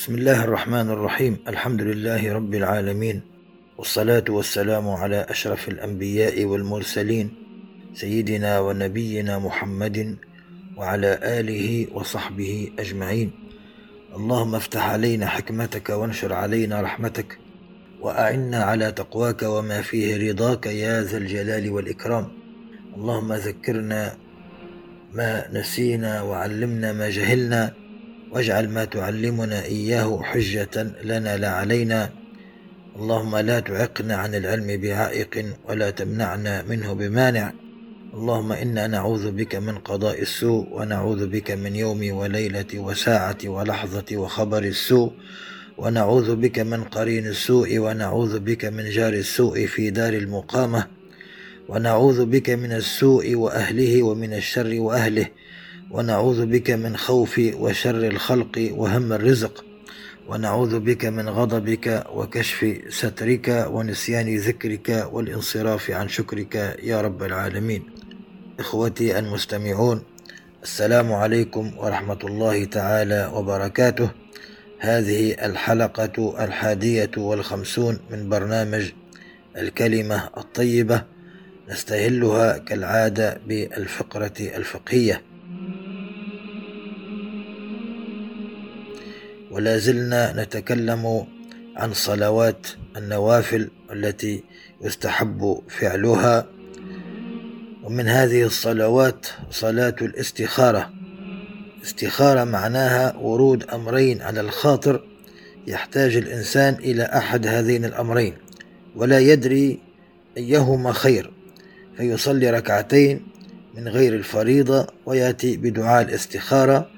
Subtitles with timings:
[0.00, 3.22] بسم الله الرحمن الرحيم الحمد لله رب العالمين
[3.78, 7.30] والصلاة والسلام على أشرف الأنبياء والمرسلين
[7.94, 10.16] سيدنا ونبينا محمد
[10.76, 13.30] وعلى آله وصحبه أجمعين
[14.16, 17.38] اللهم افتح علينا حكمتك وانشر علينا رحمتك
[18.00, 22.28] وأعنا على تقواك وما فيه رضاك يا ذا الجلال والإكرام
[22.96, 24.16] اللهم ذكرنا
[25.12, 27.79] ما نسينا وعلمنا ما جهلنا
[28.32, 32.10] واجعل ما تعلمنا إياه حجة لنا لا علينا.
[32.96, 37.52] اللهم لا تعقنا عن العلم بعائق ولا تمنعنا منه بمانع.
[38.14, 44.62] اللهم إنا نعوذ بك من قضاء السوء ونعوذ بك من يوم وليلة وساعة ولحظة وخبر
[44.62, 45.12] السوء.
[45.78, 50.86] ونعوذ بك من قرين السوء ونعوذ بك من جار السوء في دار المقامة.
[51.68, 55.26] ونعوذ بك من السوء وأهله ومن الشر وأهله.
[55.90, 59.64] ونعوذ بك من خوف وشر الخلق وهم الرزق.
[60.28, 67.82] ونعوذ بك من غضبك وكشف سترك ونسيان ذكرك والانصراف عن شكرك يا رب العالمين.
[68.60, 70.02] إخوتي المستمعون
[70.62, 74.10] السلام عليكم ورحمة الله تعالى وبركاته.
[74.78, 78.90] هذه الحلقة الحادية والخمسون من برنامج
[79.56, 81.04] الكلمة الطيبة
[81.68, 85.29] نستهلها كالعادة بالفقرة الفقهية.
[89.50, 91.26] ولا زلنا نتكلم
[91.76, 92.66] عن صلوات
[92.96, 94.44] النوافل التي
[94.82, 96.46] يستحب فعلها.
[97.82, 100.90] ومن هذه الصلوات صلاة الاستخارة.
[101.84, 105.04] استخارة معناها ورود أمرين على الخاطر
[105.66, 108.34] يحتاج الإنسان إلى أحد هذين الأمرين
[108.96, 109.78] ولا يدري
[110.36, 111.30] أيهما خير.
[111.96, 113.26] فيصلي ركعتين
[113.74, 116.90] من غير الفريضة ويأتي بدعاء الاستخارة.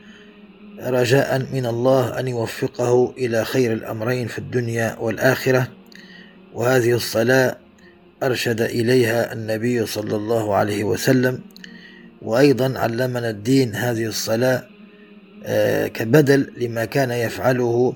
[0.81, 5.69] رجاء من الله أن يوفقه إلى خير الأمرين في الدنيا والآخرة.
[6.55, 7.57] وهذه الصلاة
[8.23, 11.41] أرشد إليها النبي صلى الله عليه وسلم.
[12.23, 14.63] وأيضا علمنا الدين هذه الصلاة
[15.45, 17.95] آه، كبدل لما كان يفعله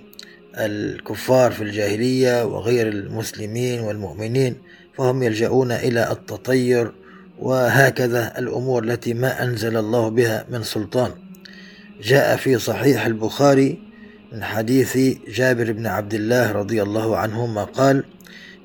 [0.59, 4.57] الكفار في الجاهلية وغير المسلمين والمؤمنين
[4.95, 6.93] فهم يلجؤون إلى التطير
[7.39, 11.11] وهكذا الأمور التي ما أنزل الله بها من سلطان.
[12.03, 13.79] جاء في صحيح البخاري
[14.33, 14.99] من حديث
[15.29, 18.05] جابر بن عبد الله رضي الله عنهما قال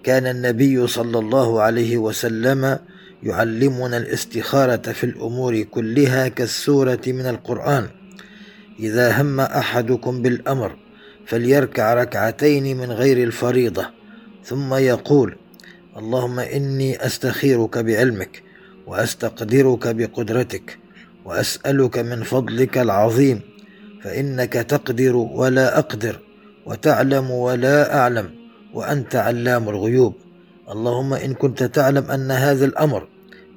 [0.03, 2.79] كان النبي صلى الله عليه وسلم
[3.23, 7.87] يعلمنا الاستخارة في الأمور كلها كالسورة من القرآن.
[8.79, 10.75] إذا هم أحدكم بالأمر
[11.25, 13.89] فليركع ركعتين من غير الفريضة
[14.45, 15.35] ثم يقول
[15.97, 18.43] اللهم إني أستخيرك بعلمك
[18.87, 20.77] وأستقدرك بقدرتك
[21.25, 23.41] وأسألك من فضلك العظيم
[24.03, 26.19] فإنك تقدر ولا أقدر
[26.65, 28.29] وتعلم ولا أعلم
[28.73, 30.13] وأنت علام الغيوب.
[30.71, 33.07] اللهم إن كنت تعلم أن هذا الأمر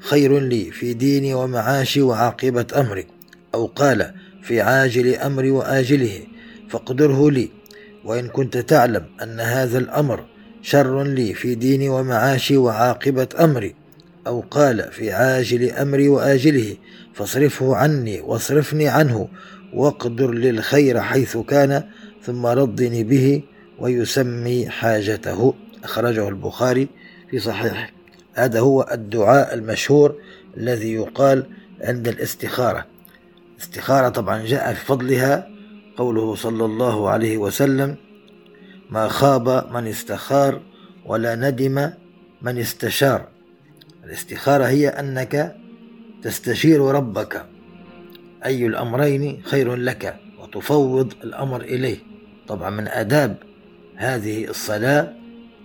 [0.01, 3.07] خير لي في ديني ومعاشي وعاقبة أمري
[3.55, 6.21] أو قال في عاجل أمري وآجله
[6.69, 7.51] فاقدره لي.
[8.05, 10.25] وإن كنت تعلم أن هذا الأمر
[10.63, 13.75] شر لي في ديني ومعاشي وعاقبة أمري
[14.27, 16.77] أو قال في عاجل أمري وآجله
[17.15, 19.29] فاصرفه عني واصرفني عنه
[19.75, 21.85] واقدر للخير حيث كان
[22.23, 23.43] ثم ردني به
[23.79, 25.55] ويسمي حاجته.
[25.85, 26.89] أخرجه البخاري
[27.31, 27.93] في صحيح.
[28.35, 30.15] هذا هو الدعاء المشهور
[30.57, 31.47] الذي يقال
[31.81, 32.87] عند الاستخارة.
[33.57, 35.49] الاستخارة طبعا جاء في فضلها
[35.97, 37.97] قوله صلى الله عليه وسلم
[38.91, 40.61] ما خاب من استخار
[41.07, 41.91] ولا ندم
[42.43, 43.29] من استشار
[44.05, 45.57] الاستخارة هي أنك
[46.25, 47.45] تستشير ربك.
[48.45, 51.99] أي الأمرين خير لك وتفوض الأمر إليه.
[52.49, 53.37] طبعا من آداب
[53.97, 55.13] هذه الصلاة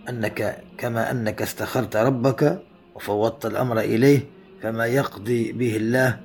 [0.09, 2.59] أنك كما أنك استخرت ربك
[2.95, 4.19] وفوضت الأمر إليه
[4.61, 6.19] فما يقضي به الله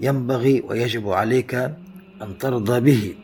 [0.00, 1.54] ينبغي ويجب عليك
[2.22, 3.14] أن ترضى به.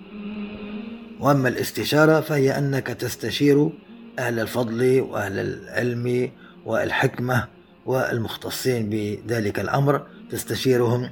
[1.20, 3.70] وأما الاستشارة فهي أنك تستشير
[4.18, 6.30] أهل الفضل وأهل العلم
[6.64, 7.48] والحكمة
[7.86, 10.06] والمختصين بذلك الأمر.
[10.32, 11.10] تستشيرهم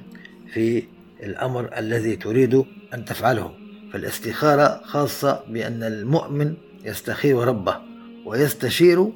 [0.53, 0.83] في
[1.23, 2.63] الأمر الذي تريد
[2.93, 3.51] أن تفعله.
[3.93, 6.53] فالاستخارة خاصة بأن المؤمن
[6.85, 7.77] يستخير ربه
[8.25, 9.11] ويستشير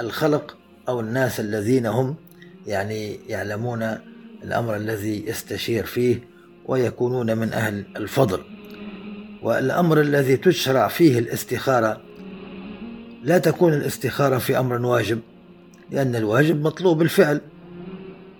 [0.00, 0.56] الخلق
[0.88, 2.14] أو الناس الذين هم
[2.66, 3.98] يعني يعلمون
[4.44, 6.28] الأمر الذي يستشير فيه
[6.66, 8.40] ويكونون من أهل الفضل.
[9.42, 12.00] والأمر الذي تشرع فيه الاستخارة
[13.22, 15.20] لا تكون الاستخارة في أمر واجب
[15.90, 17.40] لأن الواجب مطلوب الفعل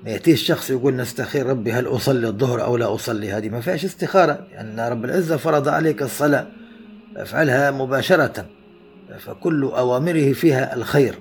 [0.04, 3.84] ما يأتيش شخص يقول نستخير ربي هل أصلي الظهر أو لا أصلي؟ هذه ما فيهاش
[3.84, 6.46] استخارة لأن رب العزة فرض عليك الصلاة
[7.16, 8.46] افعلها مباشرة
[9.19, 11.14] فكل أوامره فيها الخير.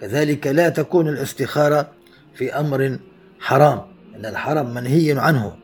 [0.00, 1.88] كذلك لا تكون الاستخارة
[2.34, 2.98] في أمر
[3.40, 3.82] حرام
[4.16, 5.56] أن الحرام منهي عنه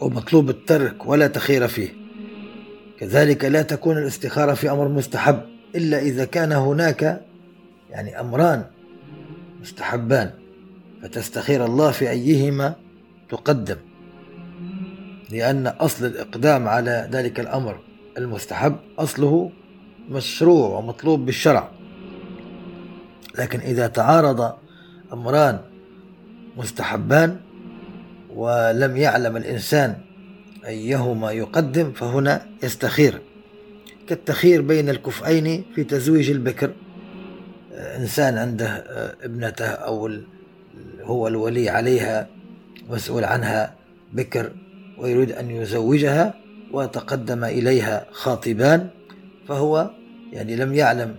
[0.00, 1.88] ومطلوب الترك ولا تخير فيه.
[3.00, 5.40] كذلك لا تكون الاستخارة في أمر مستحب
[5.74, 7.20] إلا إذا كان هناك
[7.90, 8.64] يعني أمران
[9.66, 10.30] مستحبان
[11.02, 12.74] فتستخير الله في أيهما
[13.28, 13.76] تقدم
[15.30, 17.80] لأن أصل الإقدام على ذلك الأمر
[18.18, 19.50] المستحب أصله
[20.10, 21.70] مشروع ومطلوب بالشرع.
[23.38, 24.54] لكن إذا تعارض
[25.12, 25.60] أمران
[26.56, 27.36] مستحبان
[28.34, 29.96] ولم يعلم الإنسان
[30.66, 33.20] أيهما يقدم فهنا يستخير.
[34.08, 36.72] كالتخير بين الكفئين في تزويج البكر.
[37.76, 38.84] إنسان عنده
[39.22, 40.10] ابنته أو
[41.02, 42.28] هو الولي عليها
[42.90, 43.74] مسؤول عنها
[44.12, 44.52] بكر
[44.98, 46.34] ويريد أن يزوجها
[46.72, 48.88] وتقدم إليها خاطبان
[49.48, 49.90] فهو
[50.32, 51.14] يعني لم يعلم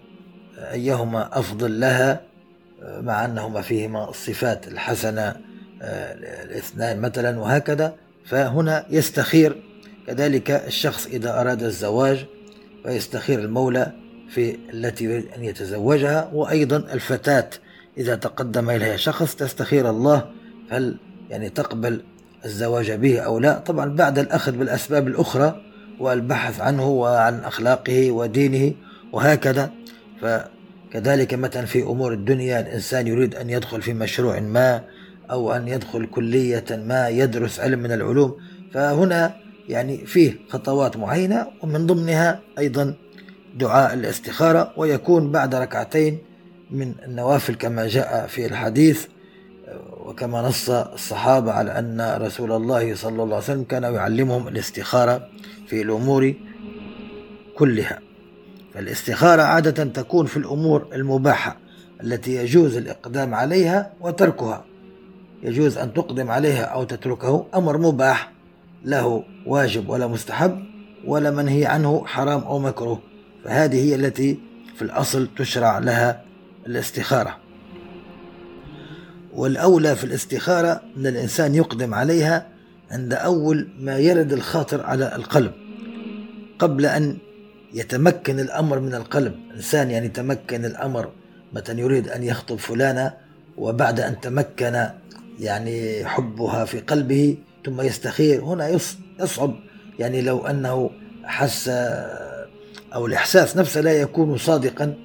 [0.57, 2.21] أيهما أفضل لها
[2.81, 5.35] مع أنهما فيهما الصفات الحسنة
[5.81, 7.95] الاثنان مثلا وهكذا
[8.25, 9.63] فهنا يستخير.
[10.07, 12.25] كذلك الشخص إذا أراد الزواج
[12.83, 13.91] فيستخير المولى
[14.29, 17.49] في التي يريد أن يتزوجها وأيضا الفتاة.
[17.97, 20.25] إذا تقدم إليها شخص تستخير الله
[20.69, 20.97] هل
[21.29, 22.01] يعني تقبل
[22.45, 25.61] الزواج به أو لا؟ طبعا بعد الأخذ بالأسباب الأخرى
[25.99, 28.73] والبحث عنه وعن أخلاقه ودينه
[29.13, 29.71] وهكذا.
[30.21, 34.83] فكذلك مثلا في أمور الدنيا الإنسان يريد أن يدخل في مشروع ما
[35.31, 38.37] أو أن يدخل كلية ما يدرس علم من العلوم.
[38.73, 39.35] فهنا
[39.69, 42.95] يعني فيه خطوات معينة ومن ضمنها أيضا
[43.57, 46.17] دعاء الاستخارة ويكون بعد ركعتين
[46.71, 49.05] من النوافل كما جاء في الحديث
[50.05, 55.27] وكما نص الصحابة على أن رسول الله صلى الله عليه وسلم كان يعلمهم الاستخارة
[55.67, 56.33] في الأمور
[57.55, 57.99] كلها.
[58.73, 61.57] فالاستخارة عادة تكون في الأمور المباحة
[62.03, 64.65] التي يجوز الإقدام عليها وتركها.
[65.43, 68.31] يجوز أن تقدم عليها أو تتركه أمر مباح
[68.85, 70.63] له واجب ولا مستحب
[71.05, 72.99] ولا منهي عنه حرام أو مكروه.
[73.47, 74.39] فهذه هي التي
[74.75, 76.23] في الأصل تشرع لها
[76.67, 77.37] الاستخارة.
[79.33, 82.47] والأولى في الاستخارة أن الإنسان يقدم عليها
[82.91, 85.51] عند أول ما يرد الخاطر على القلب.
[86.59, 87.17] قبل أن
[87.73, 89.35] يتمكن الأمر من القلب.
[89.55, 91.11] إنسان يعني تمكن الأمر.
[91.53, 93.13] مثلا يريد أن يخطب فلانة
[93.57, 94.85] وبعد أن تمكن
[95.39, 98.43] يعني حبها في قلبه ثم يستخير.
[98.43, 98.79] هنا
[99.19, 99.55] يصعب.
[99.99, 100.89] يعني لو أنه
[101.23, 101.69] حس
[102.93, 104.95] أو الإحساس نفسه لا يكون صادقا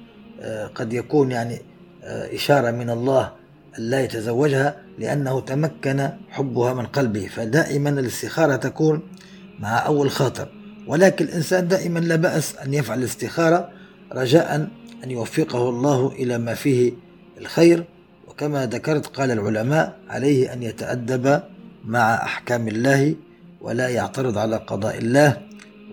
[0.75, 1.61] قد يكون يعني
[2.03, 3.31] إشارة من الله
[3.77, 7.27] لا يتزوجها لأنه تمكن حبها من قلبه.
[7.27, 9.01] فدائما الاستخارة تكون
[9.59, 10.47] مع أول خاطر.
[10.87, 13.69] ولكن الإنسان دائما لا بأس أن يفعل الاستخارة
[14.11, 14.55] رجاء
[15.03, 16.93] أن يوفقه الله إلى ما فيه
[17.37, 17.83] الخير.
[18.27, 21.41] وكما ذكرت قال العلماء عليه أن يتأدب
[21.85, 23.15] مع أحكام الله
[23.61, 25.41] ولا يعترض على قضاء الله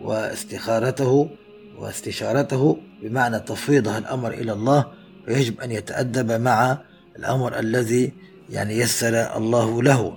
[0.02, 1.30] واستخارته
[1.80, 4.86] واستشارته بمعنى تفويضها الأمر إلى الله
[5.26, 6.78] فيجب أن يتأدب مع
[7.18, 8.12] الأمر الذي
[8.50, 10.16] يعني يسر الله له.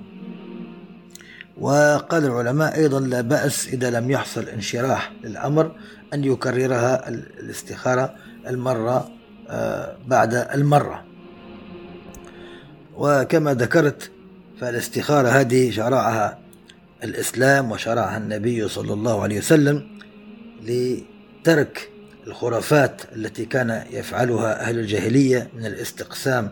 [1.57, 5.71] وقال العلماء أيضا لا بأس إذا لم يحصل انشراح للأمر
[6.13, 8.15] أن يكررها الاستخارة
[8.47, 9.09] المرة
[9.49, 11.03] آه، بعد المرة.
[12.97, 14.11] وكما ذكرت
[14.61, 16.39] فالاستخارة هذه شرعها
[17.03, 19.87] الإسلام وشرعها النبي صلى الله عليه وسلم
[21.43, 21.89] لترك
[22.27, 26.49] الخرافات التي كان يفعلها أهل الجاهلية من الاستقسام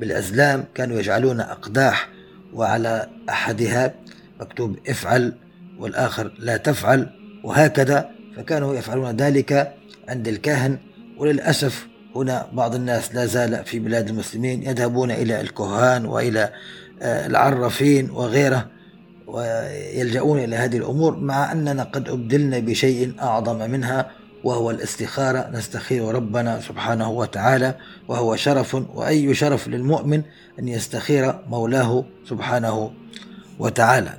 [0.00, 2.08] بالأزلام كانوا يجعلون أقداح
[2.52, 3.94] وعلى أحدها
[4.40, 5.32] مكتوب افعل
[5.78, 7.10] والآخر لا تفعل
[7.44, 9.74] وهكذا فكانوا يفعلون ذلك
[10.08, 10.78] عند الكاهن.
[11.18, 16.52] وللأسف هنا بعض الناس لا زال في بلاد المسلمين يذهبون إلى الكهان وإلى
[17.02, 18.66] آه، العرافين وغيره
[19.26, 26.60] ويلجؤون إلى هذه الأمور مع أننا قد أبدلنا بشيء أعظم منها وهو الاستخارة نستخير ربنا
[26.60, 27.74] سبحانه وتعالى
[28.08, 30.22] وهو شرف وأي شرف للمؤمن
[30.58, 32.90] أن يستخير مولاه سبحانه
[33.58, 34.18] وتعالى.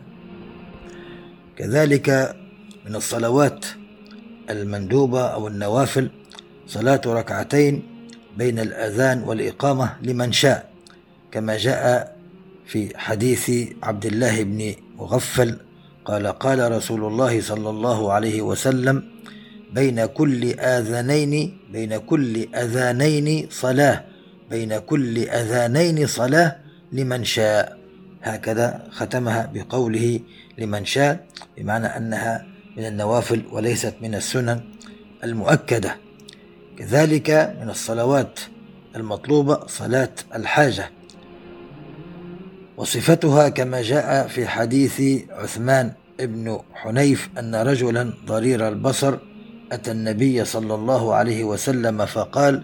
[1.58, 2.36] كذلك
[2.86, 3.66] من الصلوات
[4.50, 6.10] المندوبة أو النوافل
[6.68, 7.84] صلاة ركعتين
[8.38, 10.72] بين الأذان والإقامة لمن شاء
[11.32, 12.16] كما جاء
[12.66, 13.52] في حديث
[13.84, 15.58] عبد الله بن مغفل
[16.06, 19.04] قال قال رسول الله صلى الله عليه وسلم
[19.72, 24.04] بين كل آذانين بين كل أذانين صلاة
[24.50, 26.56] بين كل أذانين صلاة
[26.92, 27.78] لمن شاء.
[28.24, 30.20] هكذا ختمها بقوله
[30.58, 31.26] لمن شاء
[31.58, 32.46] بمعنى أنها
[32.78, 34.62] من النوافل وليست من السنن
[35.24, 35.98] المؤكدة.
[36.78, 38.40] كذلك من الصلوات
[38.96, 40.90] المطلوبة صلاة الحاجة.
[42.78, 49.18] وصفتها كما جاء في حديث عثمان بن حنيف أن رجلا ضرير البصر
[49.72, 52.64] أتى النبي صلى الله عليه وسلم فقال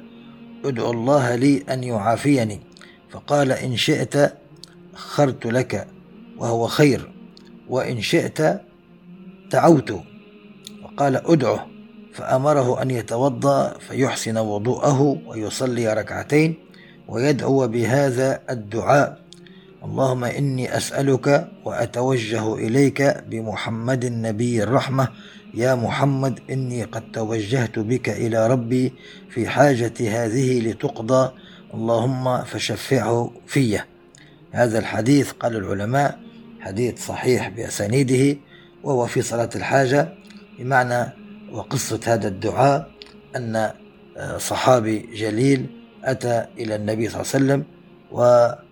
[0.65, 2.59] ادعو الله لي أن يعافيني.
[3.09, 4.33] فقال إن شئت
[4.93, 5.87] أخرت لك
[6.37, 7.11] وهو خير
[7.69, 8.61] وإن شئت
[9.51, 9.91] دعوت.
[10.83, 11.67] وقال ادعه.
[12.13, 16.55] فأمره أن يتوضأ فيحسن وضوءه ويصلي ركعتين
[17.07, 19.26] ويدعو بهذا الدعاء.
[19.83, 25.07] اللهم إني أسألك وأتوجه إليك بمحمد النبي الرحمة.
[25.53, 28.93] يا محمد إني قد توجهت بك إلى ربي
[29.29, 31.31] في حاجة هذه لتقضى.
[31.73, 33.79] اللهم فشفعه في.
[34.51, 36.19] هذا الحديث قال العلماء
[36.59, 38.39] حديث صحيح بأسانيده
[38.83, 40.13] وهو في صلاة الحاجة.
[40.59, 41.13] بمعنى
[41.51, 42.91] وقصة هذا الدعاء
[43.35, 43.71] أن
[44.17, 45.65] آه، صحابي جليل
[46.03, 47.63] أتى إلى النبي صلى الله عليه وسلم
[48.11, 48.66] وطلب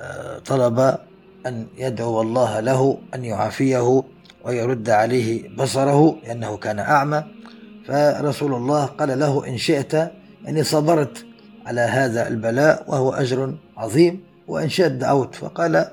[0.00, 0.98] آه،
[1.46, 4.02] أن يدعو الله له أن يعافيه
[4.44, 7.24] ويرد عليه بصره لأنه كان أعمى.
[7.88, 9.94] فرسول الله قال له إن شئت
[10.44, 11.24] يعني صبرت
[11.66, 15.34] على هذا البلاء وهو أجر عظيم وإن شئت دعوت.
[15.34, 15.86] فقال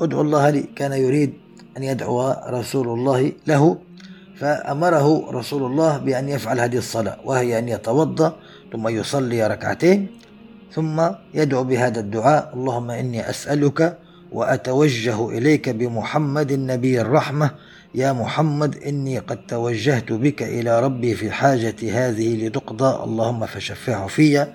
[0.00, 0.62] ادعو الله لي.
[0.62, 1.34] كان يريد
[1.76, 3.78] أن يدعو رسول الله له.
[4.36, 8.36] فأمره رسول الله بأن يفعل هذه الصلاة وهي أن يتوضأ
[8.72, 10.23] ثم يصلي ركعتين.
[10.74, 13.98] ثم يدعو بهذا الدعاء اللهم إني أسألك
[14.32, 17.50] وأتوجه إليك بمحمد النبي الرحمة.
[17.94, 23.04] يا محمد إني قد توجهت بك إلى ربي في حاجة هذه لتقضى.
[23.04, 24.46] اللهم فشفعه في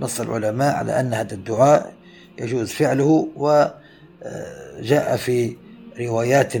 [0.00, 1.92] نص العلماء على أن هذا الدعاء
[2.38, 5.56] يجوز فعله وجاء في
[6.00, 6.52] روايات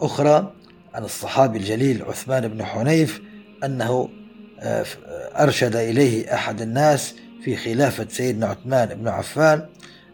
[0.00, 0.52] أخرى
[0.94, 3.20] عن الصحابي الجليل عثمان بن حنيف
[3.64, 4.08] أنه
[4.60, 4.84] آه،
[5.42, 9.66] أرشد إليه أحد الناس في خلافة سيدنا عثمان بن عفان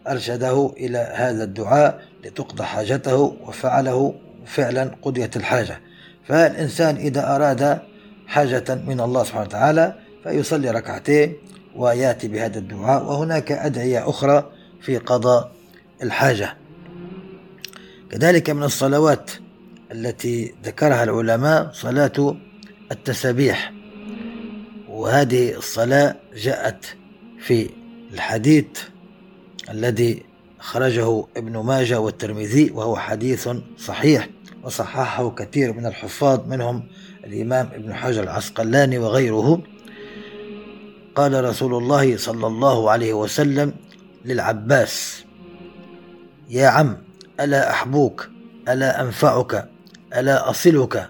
[0.07, 4.15] أرشده إلى هذا الدعاء لتقضى حاجته وفعله
[4.45, 5.79] فعلا قضيت الحاجة.
[6.27, 7.79] فالإنسان إذا أراد
[8.27, 11.33] حاجة من الله سبحانه وتعالى فيصلي ركعتين
[11.75, 14.51] ويأتي بهذا الدعاء وهناك أدعية أخرى
[14.81, 15.51] في قضاء
[16.03, 16.53] الحاجة.
[18.11, 19.31] كذلك من الصلوات
[19.91, 22.35] التي ذكرها العلماء صلاة
[22.91, 23.73] التسابيح
[24.89, 26.85] وهذه الصلاة جاءت
[27.45, 27.69] في
[28.13, 28.65] الحديث
[29.69, 30.23] الذي
[30.59, 34.29] خرجه ابن ماجه والترمذي وهو حديث صحيح
[34.63, 36.83] وصححه كثير من الحفاظ منهم
[37.25, 39.61] الإمام ابن حجر العسقلاني وغيره.
[41.15, 43.73] قال رسول الله صلى الله عليه وسلم
[44.25, 45.25] للعباس
[46.49, 46.97] يا عم
[47.39, 48.29] ألا أحبوك
[48.69, 49.69] ألا أنفعك
[50.15, 51.09] ألا أصلك؟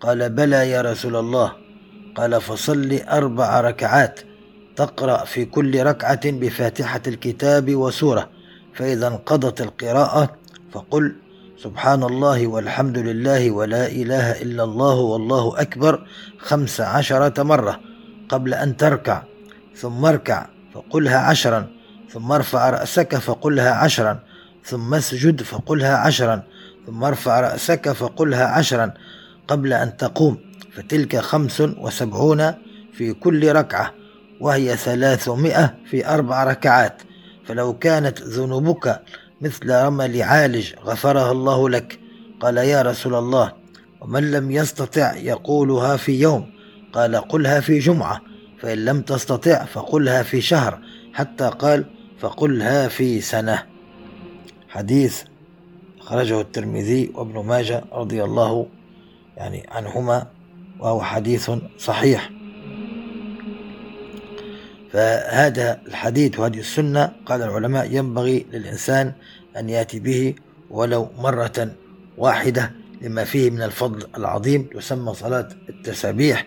[0.00, 1.52] قال بلى يا رسول الله.
[2.14, 4.20] قال فصل أربع ركعات.
[4.76, 8.28] تقرأ في كل ركعة بفاتحة الكتاب وسورة.
[8.74, 10.36] فإذا انقضت القراءة
[10.72, 11.16] فقل
[11.58, 16.06] سبحان الله والحمد لله ولا إله إلا الله والله أكبر
[16.38, 17.80] خمس عشرة مرة
[18.28, 19.22] قبل أن تركع
[19.76, 21.66] ثم اركع فقلها عشرا
[22.12, 24.18] ثم ارفع رأسك فقلها عشرا
[24.64, 26.42] ثم اسجد فقلها عشرا
[26.86, 28.94] ثم ارفع رأسك فقلها عشرا
[29.48, 30.38] قبل أن تقوم.
[30.72, 32.54] فتلك خمس وسبعون
[32.92, 33.94] في كل ركعة.
[34.40, 37.02] وهي ثلاثمائة في أربع ركعات.
[37.44, 39.02] فلو كانت ذنوبك
[39.40, 42.00] مثل رمل عالج غفرها الله لك.
[42.40, 43.52] قال يا رسول الله
[44.00, 46.50] ومن لم يستطع يقولها في يوم
[46.92, 48.20] قال قلها في جمعة.
[48.58, 50.78] فإن لم تستطع فقلها في شهر
[51.12, 51.84] حتى قال
[52.18, 53.62] فقلها في سنة.
[54.68, 55.22] حديث
[56.00, 58.66] خرجه الترمذي وابن ماجه رضي الله
[59.36, 60.26] يعني عنهما
[60.80, 62.35] وهو حديث صحيح.
[64.92, 69.12] فهذا الحديث وهذه السنة قال العلماء ينبغي للإنسان
[69.56, 70.34] أن يأتي به
[70.70, 71.68] ولو مرة
[72.18, 76.46] واحدة لما فيه من الفضل العظيم تسمى صلاة التسابيح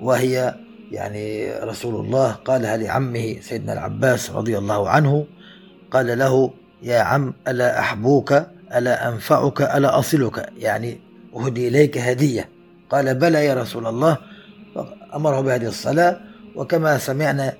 [0.00, 0.54] وهي
[0.92, 5.26] يعني رسول الله قالها لعمه سيدنا العباس رضي الله عنه؟
[5.90, 6.50] قال له
[6.82, 8.32] يا عم ألا أحبوك
[8.74, 11.00] ألا أنفعك ألا أصلك يعني
[11.36, 12.48] أهدي إليك هدية
[12.90, 14.18] قال بلى يا رسول الله
[15.14, 16.20] أمره بهذه الصلاة
[16.56, 17.52] وكما سمعنا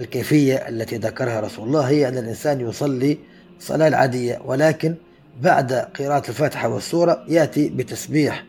[0.00, 3.18] الكيفية التي ذكرها رسول الله هي أن الإنسان يصلي
[3.58, 4.94] الصلاة العادية ولكن
[5.42, 8.44] بعد قراءة الفاتحة والسورة يأتي بتسبيح.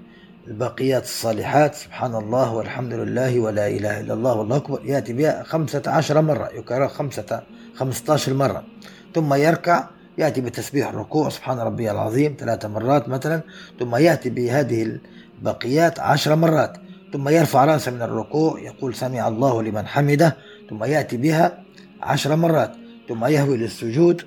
[0.48, 5.82] الباقيات الصالحات سبحان الله والحمد لله ولا إله إلا الله والله أكبر يأتي بها خمسة
[5.88, 7.42] عشر مرة يكرر خمسة
[7.76, 8.64] خمسة عشر مرة.
[9.16, 9.88] ثم يركع
[10.18, 13.42] يأتي بتسبيح الركوع سبحان ربي العظيم ثلاث مرات مثلا.
[13.80, 15.00] ثم يأتي بهذه
[15.38, 16.78] الباقيات عشر مرات.
[17.14, 20.38] ثم يرفع رأسه من الركوع يقول سمع الله لمن حمده.
[20.70, 21.64] ثم يأتي بها
[22.02, 22.72] عشر مرات
[23.10, 24.22] ثم يهوي للسجود.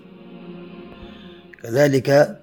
[1.62, 2.38] كذلك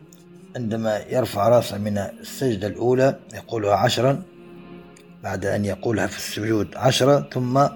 [0.55, 4.23] عندما يرفع رأسه من السجدة الأولى يقولها عشرا
[5.23, 7.67] بعد أن يقولها في السجود عشرة ثم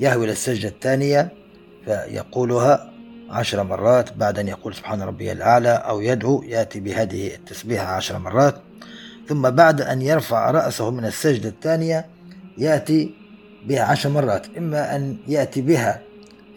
[0.00, 1.32] يهوي للسجدة الثانية
[1.84, 2.90] فيقولها
[3.30, 8.54] عشر مرات بعد أن يقول سبحان ربي الأعلى أو يدعو يأتي بهذه التسبيحة عشر مرات.
[9.28, 12.06] ثم بعد أن يرفع رأسه من السجدة الثانية
[12.58, 13.14] يأتي
[13.68, 16.00] بها عشر مرات إما أن يأتي بها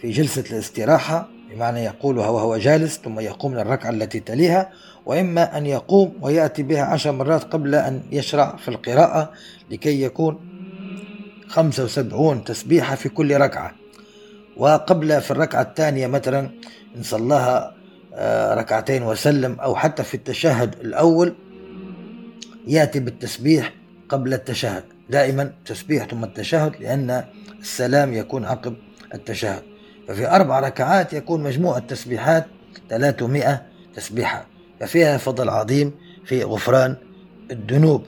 [0.01, 4.69] في جلسة الاستراحة بمعنى يقولها وهو جالس ثم يقوم للركعة التي تليها
[5.05, 9.31] وإما أن يقوم ويأتي بها عشر مرات قبل أن يشرع في القراءة
[9.71, 10.39] لكي يكون
[11.47, 13.71] خمسة وسبعون تسبيحة في كل ركعة.
[14.57, 16.39] وقبل في الركعة الثانية مثلا
[16.97, 17.73] إن صلاها
[18.53, 21.35] ركعتين وسلم أو حتى في التشهد الأول
[22.67, 23.73] يأتي بالتسبيح
[24.09, 24.83] قبل التشهد.
[25.09, 27.23] دائما تسبيح ثم التشهد لأن
[27.59, 28.75] السلام يكون عقب
[29.13, 29.63] التشهد.
[30.07, 32.47] ففي أربع ركعات يكون مجموع التسبيحات
[32.89, 33.61] 300
[33.95, 34.47] تسبيحة
[34.79, 35.91] ففيها فضل عظيم
[36.25, 36.95] في غفران
[37.51, 38.03] الذنوب.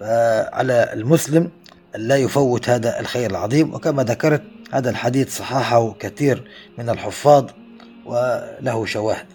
[0.00, 1.50] فعلى المسلم
[1.94, 7.50] لا يفوت هذا الخير العظيم وكما ذكرت هذا الحديث صححه كثير من الحفاظ
[8.06, 9.26] وله شواهد.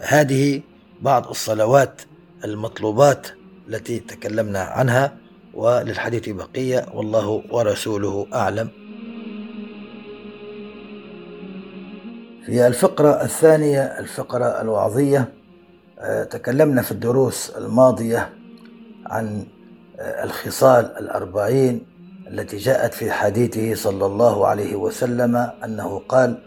[0.00, 0.62] هذه
[1.02, 2.02] بعض الصلوات
[2.44, 3.26] المطلوبات
[3.68, 5.16] التي تكلمنا عنها.
[5.56, 8.68] وللحديث بقية والله ورسوله أعلم.
[12.46, 15.32] في الفقرة الثانية الفقرة الوعظية.
[15.98, 18.32] آه، تكلمنا في الدروس الماضية
[19.06, 19.44] عن
[19.98, 21.86] آه، الخصال الأربعين
[22.28, 26.38] التي جاءت في حديثه صلى الله عليه وسلم أنه قال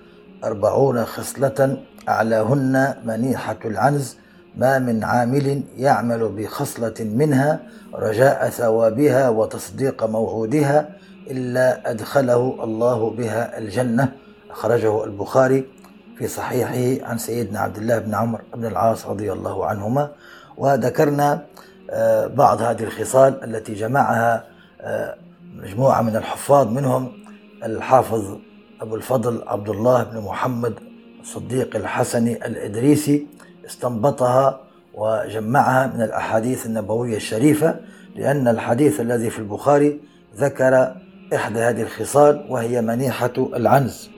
[0.43, 1.78] أربعون خصلة
[2.10, 4.17] أعلاهن منيحة العنز
[4.60, 7.60] ما من عامل يعمل بخصلة منها
[7.93, 10.89] رجاء ثوابها وتصديق موعودها
[11.28, 14.12] إلا أدخله الله بها الجنة.
[14.52, 15.65] أخرجه البخاري
[16.17, 20.12] في صحيحه عن سيدنا عبد الله بن عمرو بن العاص رضي الله عنهما.
[20.58, 21.45] وذكرنا
[21.91, 24.43] آه، بعض هذه الخصال التي جمعها
[24.82, 25.15] آه،
[25.56, 27.12] مجموعة من الحفاظ منهم
[27.63, 28.38] الحافظ
[28.82, 30.74] أبو الفضل عبد الله بن محمد
[31.22, 33.28] الصديق الحسني الإدريسي.
[33.69, 34.60] استنبطها
[34.93, 37.75] وجمعها من الأحاديث النبوية الشريفة
[38.15, 39.99] لأن الحديث الذي في البخاري
[40.38, 40.95] ذكر
[41.36, 44.10] إحدى هذه الخصال وهي منيحة العنز.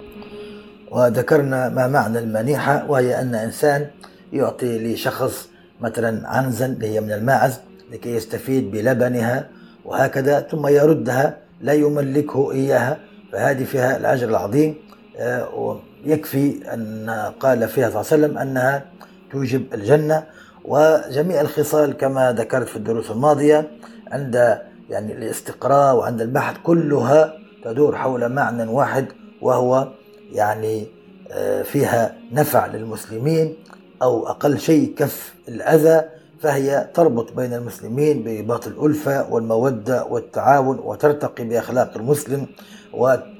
[0.91, 3.87] وذكرنا ما معنى المنيحة وهي أن إنسان
[4.33, 5.49] يعطي لشخص
[5.81, 7.59] مثلا عنزا اللي هي من الماعز
[7.91, 9.47] لكي يستفيد بلبنها
[9.85, 12.97] وهكذا ثم يردها لا يملكه إياها.
[13.31, 14.75] فهذه فيها الأجر العظيم.
[15.17, 17.09] آه، ويكفي أن
[17.39, 18.85] قال فيها صلى الله عليه وسلم أنها
[19.32, 20.24] توجب الجنة
[20.65, 23.72] وجميع الخصال كما ذكرت في الدروس الماضية
[24.12, 29.06] عند يعني الاستقراء وعند البحث كلها تدور حول معنى واحد
[29.41, 29.88] وهو
[30.32, 30.88] يعني
[31.32, 33.56] آه، فيها نفع للمسلمين
[34.02, 36.02] أو أقل شيء كف الأذى
[36.39, 42.48] فهي تربط بين المسلمين برباط الألفة والمودة والتعاون وترتقي بأخلاق المسلم
[42.94, 43.32] وتجعله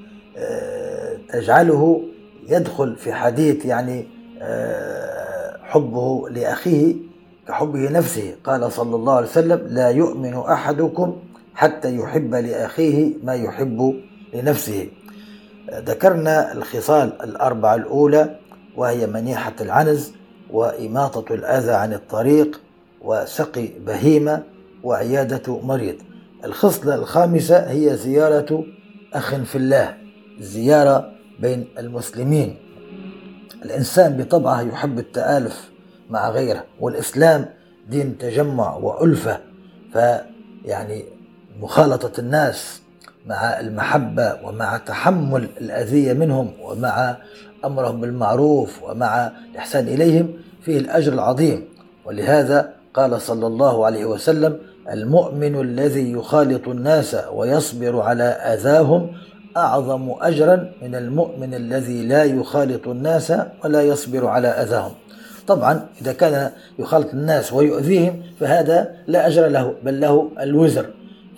[2.48, 4.08] آه، يدخل في حديث يعني
[4.42, 5.21] آه،
[5.72, 6.94] حبه لأخيه
[7.48, 8.34] كحبه نفسه.
[8.44, 11.16] قال صلى الله عليه وسلم لا يؤمن أحدكم
[11.54, 13.94] حتى يحب لأخيه ما يحب
[14.34, 14.88] لنفسه.
[15.70, 18.36] ذكرنا الخصال الأربعة الأولى
[18.76, 20.12] وهي منيحة العنز
[20.50, 22.60] وإماطة الأذى عن الطريق
[23.02, 24.42] وسقي بهيمة
[24.84, 25.96] وعيادة مريض.
[26.44, 28.64] الخصلة الخامسة هي زيارة
[29.14, 29.94] أخ في الله
[30.40, 32.56] زيارة بين المسلمين.
[33.64, 35.70] الإنسان بطبعه يحب التآلف
[36.10, 37.46] مع غيره والإسلام
[37.90, 39.38] دين تجمع وألفة
[39.92, 41.04] فيعني
[41.60, 42.82] مخالطة الناس
[43.26, 47.16] مع المحبة ومع تحمل الأذية منهم ومع
[47.64, 51.64] أمرهم بالمعروف ومع الإحسان إليهم فيه الأجر العظيم.
[52.04, 54.58] ولهذا قال صلى الله عليه وسلم
[54.92, 59.12] المؤمن الذي يخالط الناس ويصبر على أذاهم
[59.56, 63.32] أعظم أجرا من المؤمن الذي لا يخالط الناس
[63.64, 64.92] ولا يصبر على أذاهم.
[65.46, 70.86] طبعا إذا كان يخالط الناس ويؤذيهم فهذا لا أجر له بل له الوزر.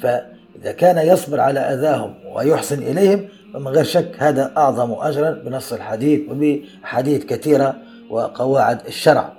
[0.00, 6.20] فإذا كان يصبر على أذاهم ويحسن إليهم فمن غير شك هذا أعظم أجرا بنص الحديث
[6.30, 7.74] وبحديث كثيرة
[8.10, 9.32] وقواعد الشرع.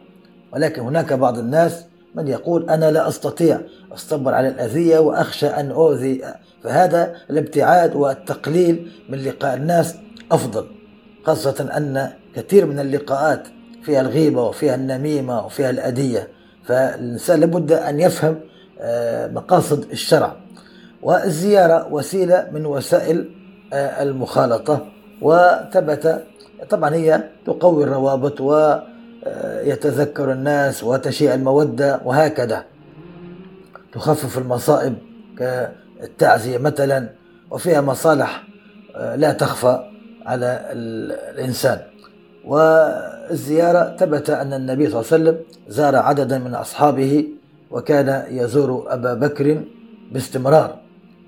[0.53, 1.85] ولكن هناك بعض الناس
[2.15, 3.59] من يقول أنا لا أستطيع
[3.93, 6.21] أصبر على الأذية وأخشى أن أؤذي
[6.65, 9.95] فهذا الابتعاد والتقليل من لقاء الناس
[10.32, 10.65] أفضل
[11.25, 13.47] خاصة أن كثير من اللقاءات
[13.84, 16.28] فيها الغيبة وفيها النميمة وفيها الأذية
[16.63, 18.39] فالإنسان لابد أن يفهم
[18.82, 20.36] آه، مقاصد الشرع
[21.01, 23.30] والزيارة وسيلة من وسائل
[23.73, 24.86] آه، المخالطة
[25.21, 26.23] وثبت
[26.69, 32.63] طبعا هي تقوي الروابط ويتذكر الناس وتشيع المودة وهكذا.
[33.93, 34.95] تخفف المصائب
[35.99, 37.10] كالتعزية مثلا
[37.51, 38.43] وفيها مصالح
[38.95, 39.79] آه، لا تخفى
[40.25, 40.65] على
[41.34, 41.79] الإنسان.
[42.45, 47.27] والزيارة ثبت أن النبي صلى الله عليه وسلم زار عددا من أصحابه
[47.71, 49.62] وكان يزور أبا بكر
[50.12, 50.75] باستمرار.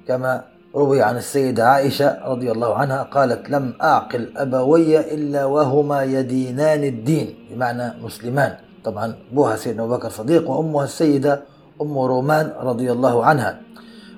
[0.07, 0.43] كما
[0.75, 7.35] روي عن السيدة عائشة رضي الله عنها قالت لم أعقل أبوي إلا وهما يدينان الدين.
[7.51, 8.55] بمعنى مسلمان.
[8.83, 11.41] طبعا أبوها سيدنا أبو بكر صديق وأمها السيدة
[11.81, 13.59] أم رومان رضي الله عنها.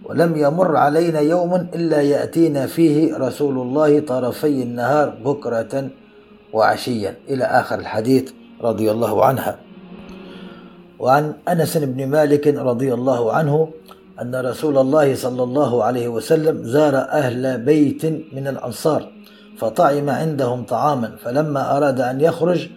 [0.09, 5.89] ولم يمر علينا يوم إلا يأتينا فيه رسول الله طرفي النهار بكرة
[6.53, 7.15] وعشيا.
[7.29, 9.59] إلى آخر الحديث رضي الله عنها.
[10.99, 13.69] وعن أنس بن مالك رضي الله عنه
[14.21, 19.11] أن رسول الله صلى الله عليه وسلم زار أهل بيت من الأنصار
[19.57, 22.69] فطعم عندهم طعاما فلما أراد أن يخرج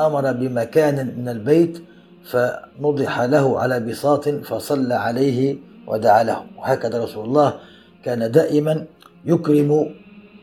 [0.00, 1.82] أمر بمكان من البيت
[2.24, 6.46] فنضح له على بساط فصلى عليه ودعا لهم.
[6.58, 7.54] وهكذا رسول الله
[8.04, 8.84] كان دائما
[9.24, 9.94] يكرم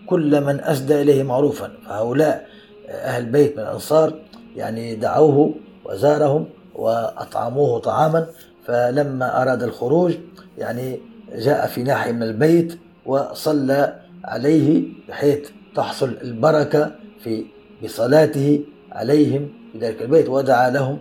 [0.08, 1.72] كل من أسدى إليه معروفا.
[1.86, 2.48] فهؤلاء
[2.90, 4.14] أهل بيت من الأنصار
[4.56, 5.54] يعني دعوه
[5.86, 8.28] وزارهم وأطعموه طعاما.
[8.66, 10.14] فلما أراد الخروج
[10.58, 11.00] يعني
[11.36, 16.92] جاء في ناحية من البيت وصلى عليه بحيث تحصل البركة
[17.24, 17.46] في
[17.84, 20.30] بصلاته عليهم في ذلك البيت.
[20.30, 21.00] ودعا لهم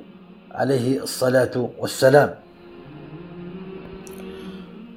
[0.53, 2.35] عليه الصلاة والسلام.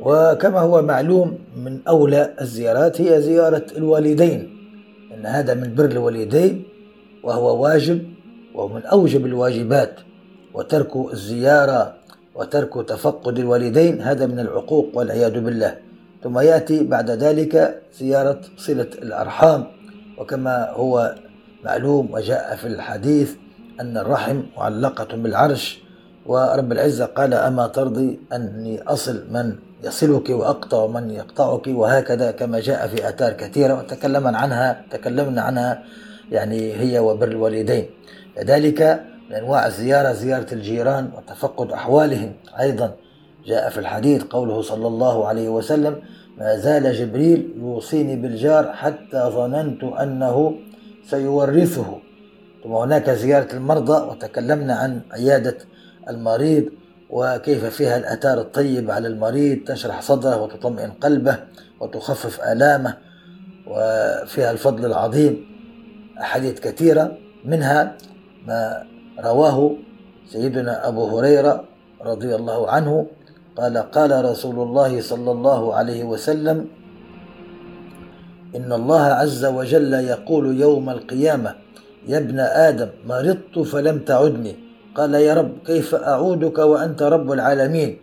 [0.03, 4.39] وكما هو معلوم من أولى الزيارات هي زيارة الوالدين
[5.13, 6.63] أن هذا من بر الوالدين
[7.23, 7.99] وهو واجب
[8.55, 9.95] وهو من أوجب الواجبات
[10.53, 11.95] وترك الزيارة
[12.35, 15.77] وترك تفقد الوالدين هذا من العقوق والعياذ بالله.
[16.23, 19.65] ثم يأتي بعد ذلك زيارة صلة الأرحام
[20.17, 21.15] وكما هو
[21.65, 23.35] معلوم وجاء في الحديث
[23.79, 25.79] أن الرحم معلقة بالعرش
[26.25, 32.87] ورب العزة قال أما ترضي أني أصل من يصلك وأقطع من يقطعك وهكذا كما جاء
[32.87, 35.83] في آثار كثيرة وتكلمنا عنها تكلمنا عنها
[36.31, 37.85] يعني هي وبر الوالدين.
[38.37, 42.31] لذلك من أنواع الزيارة زيارة الجيران وتفقد أحوالهم.
[42.59, 42.95] أيضا
[43.45, 45.95] جاء في الحديث قوله صلى الله عليه وسلم
[46.37, 50.55] ما زال جبريل يوصيني بالجار حتى ظننت أنه
[51.09, 51.99] سيورثه.
[52.63, 55.57] ثم هناك زيارة المرضى وتكلمنا عن عيادة
[56.09, 56.69] المريض
[57.13, 61.39] وكيف فيها الأثار الطيبة على المريض تشرح صدره وتطمئن قلبه
[61.79, 62.97] وتخفف آلامه
[63.67, 65.45] وفيها الفضل العظيم
[66.21, 67.97] أحاديث كثيرة منها
[68.47, 68.83] ما
[69.19, 69.75] رواه
[70.29, 71.63] سيدنا أبو هريرة
[72.01, 73.07] رضي الله عنه
[73.57, 76.67] قال قال رسول الله صلى الله عليه وسلم
[78.55, 81.55] إن الله عز وجل يقول يوم القيامة
[82.07, 84.62] يا ابن آدم مرضت فلم تعدني
[84.95, 87.97] قال يا رب كيف أعودك وأنت رب العالمين؟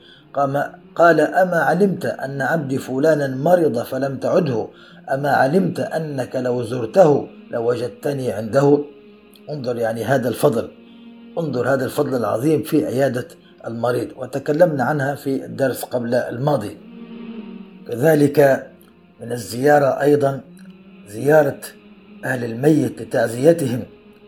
[0.95, 4.69] قال أما علمت أن عبدي فلانا مرض فلم تعده؟
[5.15, 8.85] أما علمت أنك لو زرته لوجدتني عنده؟
[9.51, 10.69] انظر يعني هذا الفضل.
[11.39, 13.29] انظر هذا الفضل العظيم في عيادة
[13.67, 14.09] المريض.
[14.17, 16.77] وتكلمنا عنها في الدرس قبل الماضي.
[17.89, 18.67] كذلك
[19.21, 20.41] من الزيارة أيضا
[21.09, 21.61] زيارة
[22.25, 23.83] أهل الميت لتعزيتهم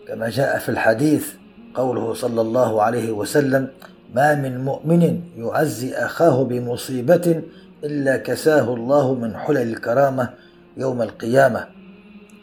[0.08, 1.41] كما جاء في الحديث
[1.74, 3.68] قوله صلى الله عليه وسلم
[4.14, 7.42] ما من مؤمن يعزي أخاه بمصيبة
[7.84, 10.30] إلا كساه الله من حلل الكرامة
[10.76, 11.66] يوم القيامة.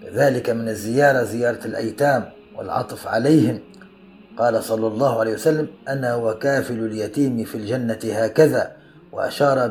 [0.03, 2.25] كذلك من الزيارة زيارة الأيتام
[2.57, 3.59] والعطف عليهم.
[4.37, 8.71] قال صلى الله عليه وسلم أنا وكافل اليتيم في الجنة هكذا.
[9.11, 9.65] وأشار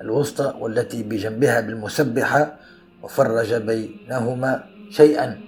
[0.00, 2.56] الوسطى والتي بجنبها بالمسبحة
[3.02, 5.40] وفرج بينهما شيئا.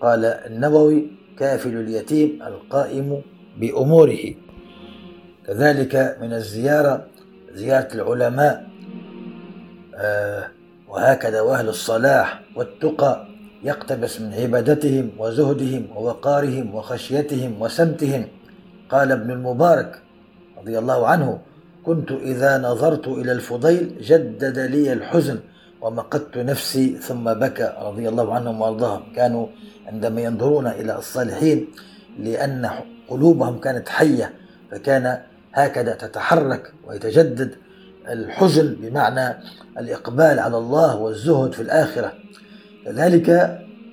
[0.00, 3.22] قال النووي كافل اليتيم القائم
[3.60, 4.34] بأموره.
[5.46, 7.06] كذلك من الزيارة
[7.52, 8.66] زيارة العلماء
[9.94, 10.48] آه
[10.88, 13.26] وهكذا وأهل الصلاح والتقى
[13.62, 18.24] يقتبس من عبادتهم وزهدهم ووقارهم وخشيتهم وسمتهم.
[18.90, 20.02] قال ابن المبارك
[20.58, 21.40] رضي الله عنه
[21.84, 25.38] كنت إذا نظرت إلى الفضيل جدد لي الحزن
[25.80, 29.12] ومقدت نفسي ثم بكى رضي الله عنهم وأرضاهم.
[29.16, 29.46] كانوا
[29.86, 31.66] عندما ينظرون إلى الصالحين
[32.18, 32.70] لأن
[33.08, 34.32] قلوبهم كانت حية
[34.70, 35.20] فكان
[35.52, 37.54] هكذا تتحرك ويتجدد
[38.08, 39.38] الحزن بمعنى
[39.78, 42.12] الإقبال على الله والزهد في الآخرة.
[42.84, 43.30] كذلك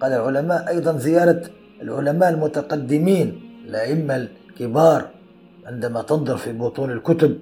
[0.02, 1.41] قال العلماء أيضا زيارة
[1.82, 5.10] العلماء المتقدمين الأئمة الكبار
[5.65, 7.38] عندما تنظر في بطون الكتب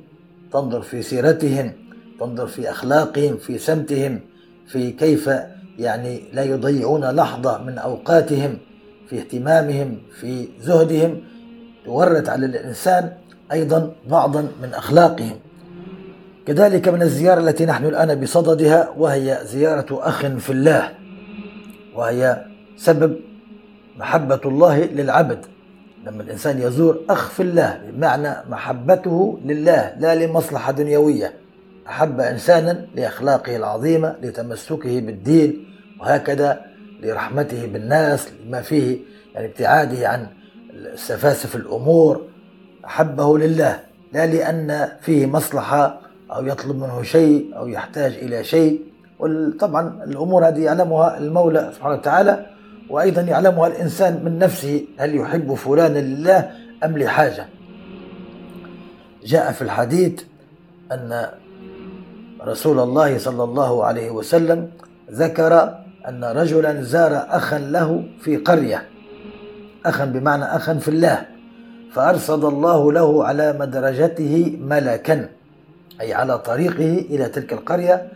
[0.54, 1.74] تنظر في سيرتهم
[2.20, 4.20] تنظر في أخلاقهم في سمتهم
[4.68, 5.30] في كيف
[5.80, 8.58] يعني لا يضيعون لحظة من أوقاتهم
[9.10, 11.22] في اهتمامهم في زهدهم.
[11.86, 13.12] تورد على الإنسان
[13.52, 15.40] أيضا بعضا من أخلاقهم.
[16.48, 20.92] كذلك من الزيارة التي نحن الآن بصددها وهي زيارة أخ في الله
[21.96, 22.46] وهي
[22.78, 23.16] سبب
[23.98, 25.46] محبة الله للعبد.
[26.06, 31.45] لما الإنسان يزور أخ في الله بمعنى محبته لله لا لمصلحة دنيوية.
[31.88, 35.66] أحب إنسانا لأخلاقه العظيمة لتمسكه بالدين
[36.00, 36.66] وهكذا
[37.02, 38.98] لرحمته بالناس لما فيه
[39.36, 40.28] يعني ابتعاده عن
[40.96, 42.28] سفاسف الأمور.
[42.86, 43.80] أحبه لله
[44.14, 48.82] لا لأن فيه مصلحة أو يطلب منه شيء أو يحتاج إلى شيء.
[49.20, 52.46] وطبعا الأمور هذه يعلمها المولى سبحانه وتعالى
[52.90, 56.52] وأيضا يعلمها الإنسان من نفسه هل يحب فلانا لله
[56.84, 57.46] أم لحاجة.
[59.26, 60.24] جاء في الحديث
[60.92, 61.30] أن
[62.46, 64.70] رسول الله صلى الله عليه وسلم
[65.12, 65.76] ذكر
[66.08, 68.86] أن رجلا زار أخا له في قرية.
[69.86, 71.26] أخا بمعنى أخا في الله.
[71.92, 75.30] فأرصد الله له على مدرجته ملكا
[76.02, 78.12] أي على طريقه إلى تلك القرية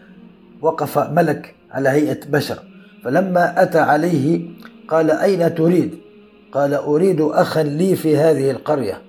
[0.61, 2.59] وقف ملك على هيئة بشر.
[3.03, 4.49] فلما أتى عليه
[4.87, 5.97] قال أين تريد؟
[6.51, 9.01] قال أريد أخا لي في هذه القرية.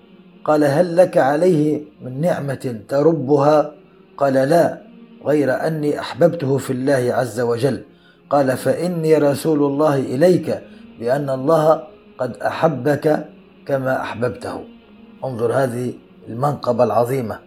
[0.44, 3.72] قال هل لك عليه من نعمة تربها؟
[4.16, 4.89] قال لا.
[5.26, 7.82] غير أني أحببته في الله عز وجل.
[8.30, 10.60] قال فإني رسول الله إليك
[11.00, 11.82] بأن الله
[12.18, 13.26] قد أحبك
[13.66, 14.64] كما أحببته.
[15.24, 15.92] انظر هذه
[16.28, 17.38] المنقبة العظيمة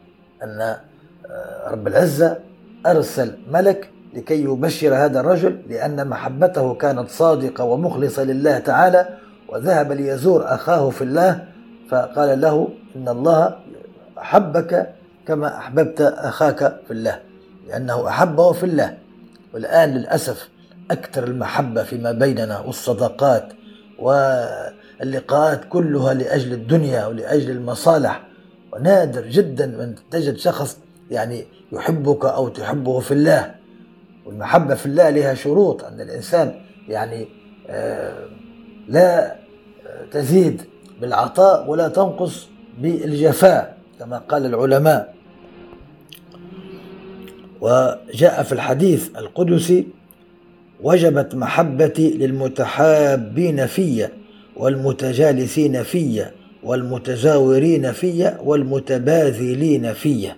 [0.44, 2.38] أن آه، رب العزة
[2.86, 9.10] أرسل ملك لكي يبشر هذا الرجل لأن محبته كانت صادقة ومخلصة لله تعالى
[9.50, 11.46] وذهب ليزور أخاه في الله
[11.90, 13.56] فقال له إن الله
[14.18, 14.94] أحبك
[15.28, 17.20] كما أحببت أخاك في الله.
[17.68, 18.98] لأنه أحبه في الله.
[19.54, 20.50] والآن للأسف
[20.92, 23.54] أكثر المحبة فيما بيننا والصداقات
[24.00, 28.24] واللقاءات كلها لأجل الدنيا ولأجل المصالح.
[28.74, 30.78] ونادر جدا من تجد شخص
[31.12, 33.56] يعني يحبك أو تحبه في الله.
[34.26, 37.28] والمحبة في الله لها شروط أن الإنسان يعني
[37.70, 38.26] آه،
[38.88, 39.36] لا
[40.12, 40.62] تزيد
[41.02, 42.48] بالعطاء ولا تنقص
[42.80, 45.14] بالجفاء كما قال العلماء.
[47.64, 49.88] وجاء في الحديث القدسي
[50.82, 54.08] وجبت محبتي للمتحابين في
[54.58, 56.26] والمتجالسين في
[56.64, 60.32] والمتزاورين في والمتباذلين في.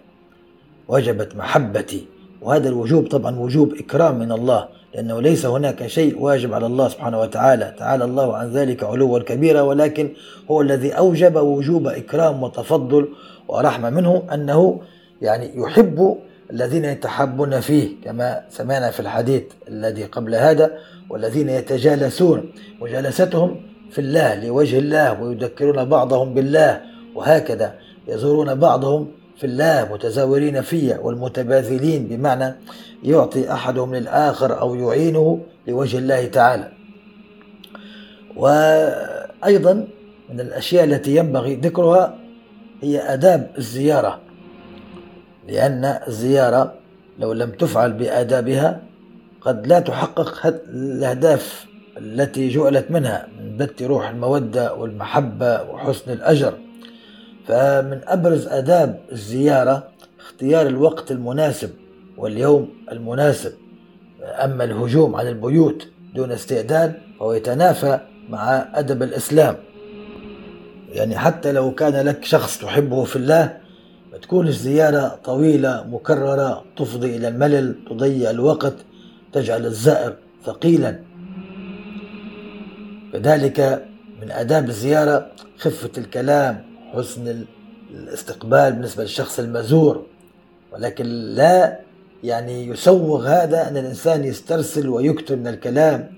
[0.87, 2.05] وجبت محبتي.
[2.41, 7.19] وهذا الوجوب طبعا وجوب إكرام من الله لأنه ليس هناك شيء واجب على الله سبحانه
[7.21, 7.75] وتعالى.
[7.77, 10.09] تعالى الله عن ذلك علوا كبيرا ولكن
[10.51, 13.07] هو الذي أوجب وجوب إكرام وتفضل
[13.47, 14.81] ورحمة منه أنه
[15.21, 16.17] يعني يحب
[16.51, 20.77] الذين يتحبون فيه كما سمعنا في الحديث الذي قبل هذا
[21.09, 26.81] والذين يتجالسون مجالستهم في الله لوجه الله ويذكرون بعضهم بالله
[27.15, 27.73] وهكذا
[28.07, 32.55] يزورون بعضهم في الله متزاورين فيه والمتباذلين بمعنى
[33.03, 36.71] يعطي أحدهم للآخر أو يعينه لوجه الله تعالى.
[38.35, 39.87] وأيضا
[40.29, 42.17] من الأشياء التي ينبغي ذكرها
[42.81, 44.19] هي آداب الزيارة
[45.47, 46.73] لأن الزيارة
[47.19, 48.81] لو لم تفعل بآدابها
[49.41, 51.65] قد لا تحقق الأهداف
[51.97, 56.53] التي جعلت منها من بث روح المودة والمحبة وحسن الأجر.
[57.47, 59.87] فمن أبرز آداب الزيارة
[60.19, 61.69] اختيار الوقت المناسب
[62.17, 63.53] واليوم المناسب.
[64.23, 69.55] أما الهجوم على البيوت دون استئذان فهو يتنافى مع أدب الإسلام.
[70.89, 73.57] يعني حتى لو كان لك شخص تحبه في الله
[74.21, 78.73] تكون الزيارة طويلة مكررة تفضي إلى الملل تضيع الوقت
[79.33, 80.99] تجعل الزائر ثقيلا.
[83.13, 83.85] كذلك
[84.21, 87.45] من آداب الزيارة خفة الكلام حسن
[87.91, 90.05] الاستقبال بالنسبة للشخص المزور.
[90.73, 91.79] ولكن لا
[92.23, 96.11] يعني يسوغ هذا أن الإنسان يسترسل ويكتب من الكلام.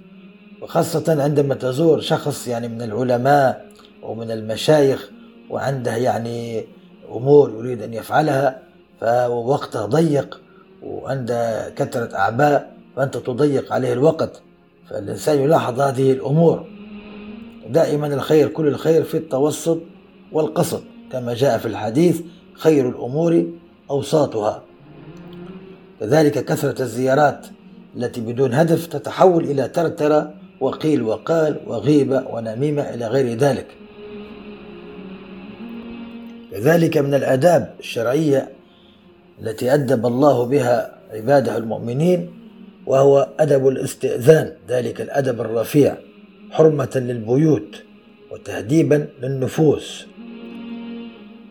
[0.62, 3.66] وخاصة عندما تزور شخص يعني من العلماء
[4.04, 5.10] ومن المشايخ
[5.50, 6.66] وعنده يعني
[7.12, 8.60] أمور يريد أن يفعلها
[9.02, 10.42] فوقته ضيق
[10.84, 14.42] وعنده كثرة أعباء فأنت تضيق عليه الوقت
[14.90, 16.68] فالإنسان يلاحظ هذه الأمور.
[17.70, 19.80] دائما الخير كل الخير في التوسط
[20.32, 22.22] والقصد كما جاء في الحديث
[22.54, 23.46] خير الأمور
[23.92, 24.64] أوساطها.
[26.00, 27.46] كذلك كثرة الزيارات
[27.96, 33.68] التي بدون هدف تتحول إلى ترترة وقيل وقال وغيبة ونميمة إلى غير ذلك.
[36.52, 38.50] كذلك من الآداب الشرعية
[39.42, 42.34] التي أدب الله بها عباده المؤمنين
[42.86, 45.96] وهو أدب الاستئذان ذلك الأدب الرفيع
[46.52, 47.84] حرمة للبيوت
[48.32, 50.08] وتهديبا للنفوس.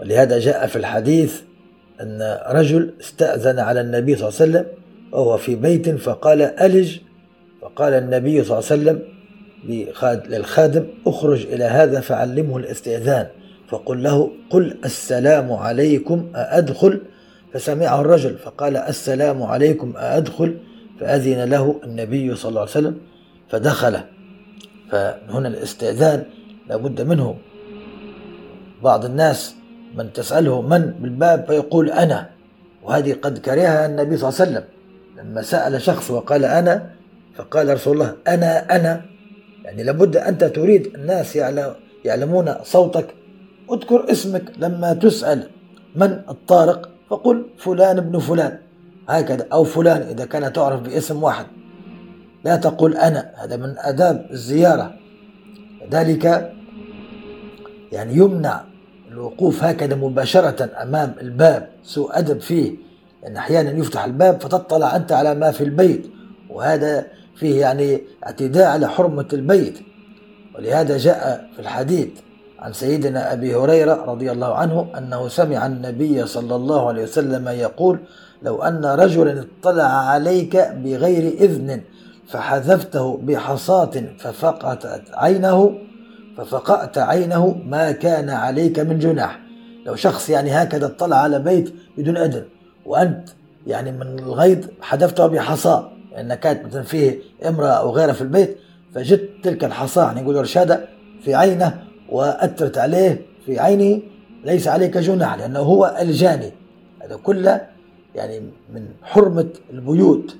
[0.00, 1.40] ولهذا جاء في الحديث
[2.00, 4.66] أن رجل استأذن على النبي صلى الله عليه وسلم
[5.12, 6.98] وهو في بيت فقال ألج؟
[7.62, 9.02] فقال النبي صلى الله عليه وسلم
[10.28, 13.26] للخادم أخرج إلى هذا فعلمه الاستئذان.
[13.68, 17.00] فقل له قل السلام عليكم أأدخل؟
[17.52, 20.56] فسمعه الرجل فقال السلام عليكم أأدخل؟
[21.00, 22.98] فأذن له النبي صلى الله عليه وسلم
[23.50, 23.98] فدخل.
[24.90, 26.24] فهنا الاستئذان
[26.68, 27.36] لابد منه.
[28.82, 29.54] بعض الناس
[29.94, 32.30] من تسأله من بالباب فيقول أنا
[32.82, 34.64] وهذه قد كرهها النبي صلى الله عليه وسلم.
[35.18, 36.90] لما سأل شخص وقال أنا
[37.34, 39.02] فقال رسول الله أنا أنا.
[39.64, 41.38] يعني لابد أنت تريد الناس
[42.04, 43.06] يعلمون صوتك
[43.72, 45.50] اذكر اسمك لما تسأل
[45.96, 48.58] من الطارق فقل فلان ابن فلان.
[49.08, 51.46] هكذا أو فلان إذا كان تعرف باسم واحد.
[52.44, 54.94] لا تقول أنا هذا من آداب الزيارة.
[55.90, 56.52] ذلك
[57.92, 58.64] يعني يمنع
[59.12, 61.68] الوقوف هكذا مباشرة أمام الباب.
[61.82, 62.76] سوء أدب فيه
[63.22, 66.06] لأن أحيانا يفتح الباب فتطلع أنت على ما في البيت.
[66.50, 69.78] وهذا فيه يعني اعتداء على حرمة البيت.
[70.54, 72.08] ولهذا جاء في الحديث
[72.58, 77.98] عن سيدنا أبي هريرة رضي الله عنه أنه سمع النبي صلى الله عليه وسلم يقول
[78.42, 81.80] لو أن رجلا اطلع عليك بغير إذن
[82.28, 85.78] فحذفته بحصاة ففقت عينه
[86.36, 89.40] ففقأت عينه ما كان عليك من جناح.
[89.86, 92.44] لو شخص يعني هكذا اطلع على بيت بدون أذن
[92.86, 93.28] وأنت
[93.66, 98.58] يعني من الغيظ حذفته بحصاة لأن كانت مثلا فيه امرأة أو غيرها في البيت
[98.94, 100.88] فجدت تلك الحصاة يعني يقول رشادة
[101.24, 104.02] في عينه وأثرت عليه في عينه
[104.44, 106.52] ليس عليك جناح لأنه هو الجاني.
[107.02, 107.66] هذا كله
[108.14, 108.40] يعني
[108.74, 110.36] من حرمة البيوت.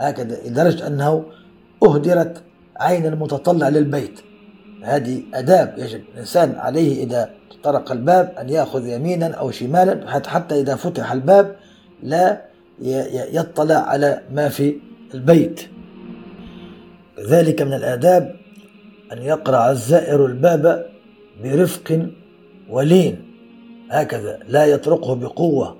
[0.00, 1.24] هكذا لدرجة أنه
[1.84, 2.42] أهدرت
[2.76, 4.20] عين المتطلع للبيت.
[4.82, 7.30] هذه أداب يجب الإنسان عليه إذا
[7.62, 11.56] طرق الباب أن يأخذ يمينا أو شمالا حتى إذا فتح الباب
[12.02, 12.42] لا
[13.32, 14.76] يطلع على ما في
[15.14, 15.60] البيت.
[17.28, 18.36] ذلك من الآداب
[19.12, 20.86] أن يقرع الزائر الباب
[21.44, 22.08] برفق
[22.70, 23.32] ولين.
[23.90, 25.76] هكذا لا يطرقه بقوة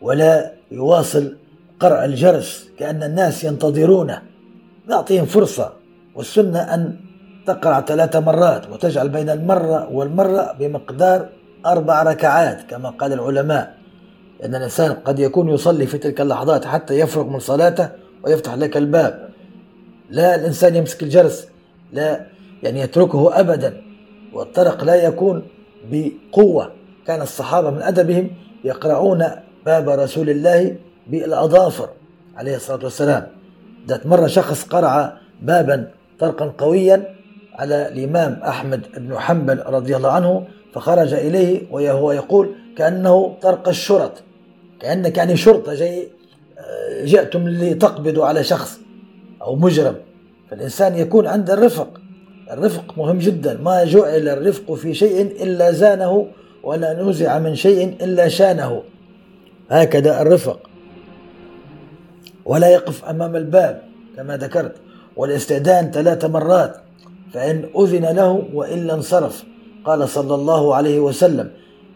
[0.00, 1.36] ولا يواصل
[1.80, 4.22] قرع الجرس كأن الناس ينتظرونه.
[4.88, 5.72] يعطيهم فرصة
[6.14, 6.96] والسنة أن
[7.46, 11.28] تقرع ثلاث مرات وتجعل بين المرة والمرة بمقدار
[11.66, 13.74] أربع ركعات كما قال العلماء.
[14.40, 17.88] لأن الإنسان قد يكون يصلي في تلك اللحظات حتى يفرغ من صلاته
[18.22, 19.28] ويفتح لك الباب.
[20.10, 21.48] لا الإنسان يمسك الجرس
[21.92, 22.33] لا
[22.64, 23.82] يعني يتركه أبدا
[24.32, 25.42] والطرق لا يكون
[25.90, 26.72] بقوة.
[27.06, 28.30] كان الصحابة من أدبهم
[28.64, 29.24] يقرعون
[29.66, 31.88] باب رسول الله بالأظافر
[32.36, 33.26] عليه الصلاة والسلام.
[33.88, 37.14] ذات مرة شخص قرع بابا طرقا قويا
[37.54, 44.12] على الإمام أحمد بن حنبل رضي الله عنه فخرج إليه وهو يقول كأنه طرق الشرط
[44.80, 46.08] كأنك يعني شرطة جاي
[46.58, 48.78] آه، جئتم لتقبضوا على شخص
[49.42, 49.94] أو مجرم.
[50.50, 52.00] فالإنسان يكون عند الرفق.
[52.50, 53.58] الرفق مهم جدا.
[53.62, 56.26] ما جعل الرفق في شيء إلا زانه
[56.62, 58.82] ولا نزع من شيء إلا شانه.
[59.70, 60.60] هكذا الرفق.
[62.44, 63.82] ولا يقف أمام الباب
[64.16, 64.72] كما ذكرت
[65.16, 66.76] والاستئذان ثلاث مرات
[67.32, 69.44] فإن أذن له وإلا انصرف.
[69.84, 71.50] قال صلى الله عليه وسلم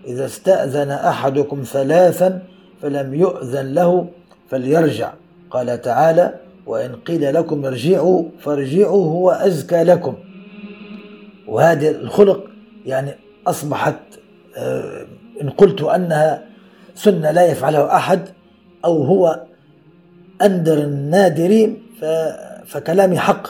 [0.07, 2.43] إذا استأذن أحدكم ثلاثا
[2.83, 4.07] فلم يؤذن له
[4.51, 5.13] فليرجع.
[5.51, 6.35] قال تعالى
[6.67, 10.15] وإن قيل لكم ارجعوا فارجعوا هو أزكى لكم.
[11.49, 12.45] وهذا الخلق
[12.87, 13.15] يعني
[13.47, 13.95] أصبحت
[14.57, 15.07] آه،
[15.43, 16.45] إن قلت أنها
[16.95, 18.21] سنة لا يفعله أحد
[18.85, 19.43] أو هو
[20.43, 21.83] أندر النادرين
[22.67, 23.49] فكلامي حق.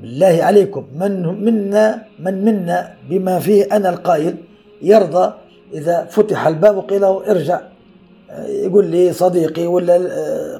[0.00, 4.34] بالله عليكم من منا من منا بما فيه أنا القائل
[4.82, 5.34] يرضى
[5.74, 7.60] إذا فتح الباب وقيل له ارجع.
[8.48, 10.00] يقول لي صديقي ولا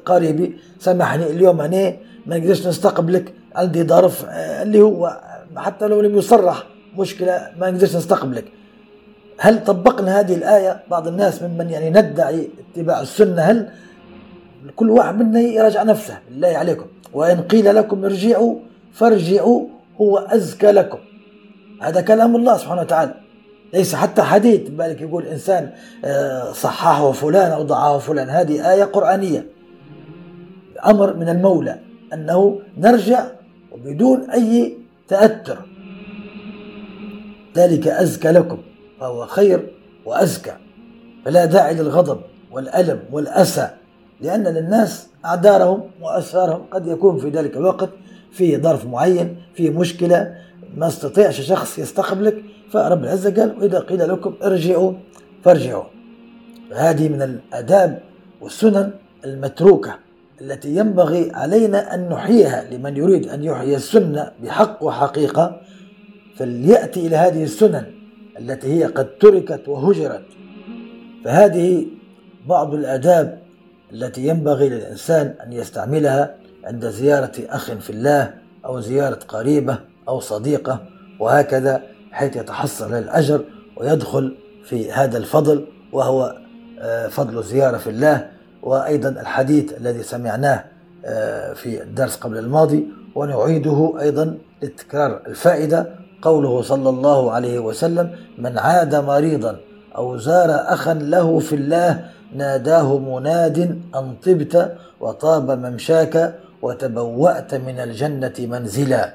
[0.05, 1.93] قريبي سامحني اليوم أنا
[2.25, 4.25] ما نقدرش نستقبلك عندي ظرف
[4.61, 5.21] اللي هو
[5.57, 6.63] حتى لو لم يصرح
[6.97, 8.45] مشكلة ما نقدرش نستقبلك.
[9.37, 13.69] هل طبقنا هذه الآية؟ بعض الناس ممن يعني ندعي اتباع السنة هل
[14.75, 16.85] كل واحد منا يراجع نفسه؟ بالله عليكم.
[17.13, 18.55] وإن قيل لكم ارجعوا
[18.93, 19.67] فارجعوا
[20.01, 20.97] هو أزكى لكم.
[21.81, 23.13] هذا كلام الله سبحانه وتعالى.
[23.73, 25.69] ليس حتى حديث بالك يقول إنسان
[26.05, 28.29] آه، صححه فلان أو ضعه فلان.
[28.29, 29.47] هذه آية قرآنية.
[30.85, 31.79] أمر من المولى
[32.13, 33.25] أنه نرجع
[33.71, 34.77] وبدون أي
[35.13, 35.57] تأثر.
[37.55, 38.57] ذلك أزكى لكم
[38.99, 39.71] فهو خير
[40.05, 40.53] وأزكى.
[41.25, 43.69] فلا داعي للغضب والألم والأسى
[44.21, 47.89] لأن للناس أعذارهم وأسفارهم قد يكون في ذلك الوقت
[48.31, 50.35] في ظرف معين في مشكلة.
[50.77, 54.93] ما استطيعش شخص يستقبلك فرب العزة قال وإذا قيل لكم ارجعوا
[55.43, 55.83] فارجعوا.
[56.73, 58.01] هذه من الآداب
[58.41, 58.91] والسنن
[59.25, 59.95] المتروكة.
[60.41, 65.61] التي ينبغي علينا أن نحييها لمن يريد أن يحيي السنة بحق وحقيقة
[66.37, 67.85] فليأتي إلى هذه السنن
[68.39, 70.25] التي هي قد تركت وهجرت.
[71.25, 71.85] فهذه
[72.47, 73.39] بعض الآداب
[73.93, 78.33] التي ينبغي للإنسان أن يستعملها عند زيارة أخ في الله
[78.65, 80.79] أو زيارة قريبة أو صديقة
[81.19, 83.43] وهكذا حيث يتحصل الأجر
[83.77, 86.35] ويدخل في هذا الفضل وهو
[86.79, 88.29] آه، فضل الزيارة في الله.
[88.63, 90.63] وأيضا الحديث الذي سمعناه
[91.05, 95.89] آه، في الدرس قبل الماضي ونعيده أيضا لتكرار الفائدة
[96.21, 99.59] قوله صلى الله عليه وسلم من عاد مريضا
[99.95, 103.59] أو زار أخا له في الله ناداه مناد
[103.95, 109.13] أن طبت وطاب ممشاك وتبوأت من الجنة منزلا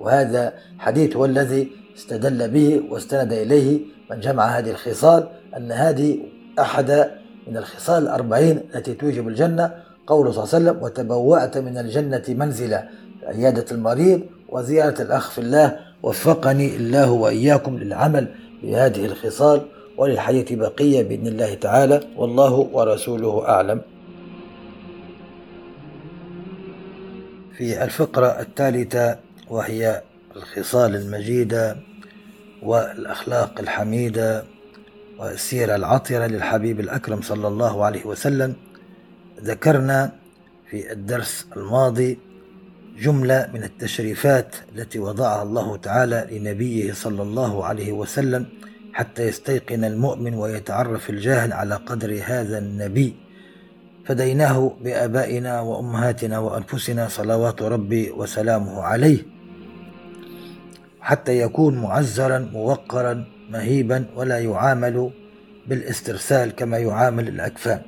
[0.00, 3.80] وهذا حديث هو الذي استدل به واستند إليه
[4.10, 6.18] من جمع هذه الخصال أن هذه
[6.58, 7.10] أحد
[7.46, 9.74] من الخصال الأربعين التي توجب الجنة
[10.06, 12.88] قوله صلى الله عليه وسلم وتبوأت من الجنة منزلا
[13.26, 18.28] عيادة المريض وزيارة الأخ في الله وفقني الله وإياكم للعمل
[18.62, 19.60] بهذه الخصال
[19.96, 23.80] وللحديث بقية بإذن الله تعالى والله ورسوله أعلم.
[27.56, 29.18] في الفقرة الثالثة
[29.50, 30.02] وهي
[30.36, 31.76] الخصال المجيدة
[32.62, 34.44] والأخلاق الحميدة
[35.18, 38.56] والسيرة العطرة للحبيب الأكرم صلى الله عليه وسلم
[39.42, 40.12] ذكرنا
[40.70, 42.18] في الدرس الماضي
[42.98, 48.46] جملة من التشريفات التي وضعها الله تعالى لنبيه صلى الله عليه وسلم
[48.92, 53.16] حتى يستيقن المؤمن ويتعرف الجاهل على قدر هذا النبي.
[54.06, 59.22] فديناه بآبائنا وأمهاتنا وأنفسنا صلوات ربي وسلامه عليه
[61.00, 65.10] حتى يكون معزرا موقرا مهيبا ولا يعامل
[65.66, 67.80] بالاسترسال كما يعامل الأكفان.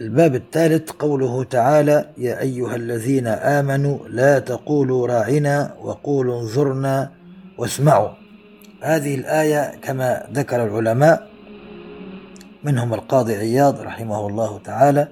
[0.00, 7.10] الباب الثالث قوله تعالى يا أيها الذين آمنوا لا تقولوا راعنا وقولوا انظرنا
[7.58, 8.08] واسمعوا.
[8.82, 11.28] هذه الآية كما ذكر العلماء
[12.64, 15.08] منهم القاضي عياض رحمه الله تعالى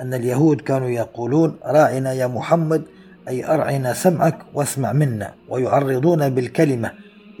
[0.00, 2.82] أن اليهود كانوا يقولون راعنا يا محمد
[3.28, 6.90] أي أرعنا سمعك واسمع منا ويعرضون بالكلمة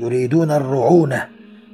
[0.00, 1.28] يريدون الرعونة.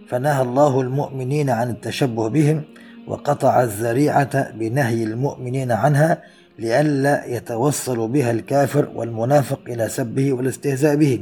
[0.09, 2.63] فنهى الله المؤمنين عن التشبه بهم
[3.07, 6.23] وقطع الذريعة بنهي المؤمنين عنها
[6.59, 11.21] لئلا يتوصل بها الكافر والمنافق إلى سبه والاستهزاء به.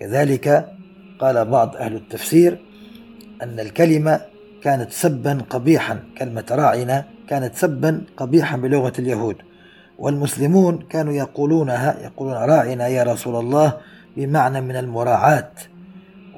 [0.00, 0.68] كذلك
[1.20, 2.60] قال بعض أهل التفسير
[3.42, 4.20] أن الكلمة
[4.62, 9.36] كانت سبا قبيحا كلمة راعنا كانت سبا قبيحا بلغة اليهود.
[9.98, 13.76] والمسلمون كانوا يقولونها يقولون راعنا يا رسول الله
[14.16, 15.52] بمعنى من المراعاة.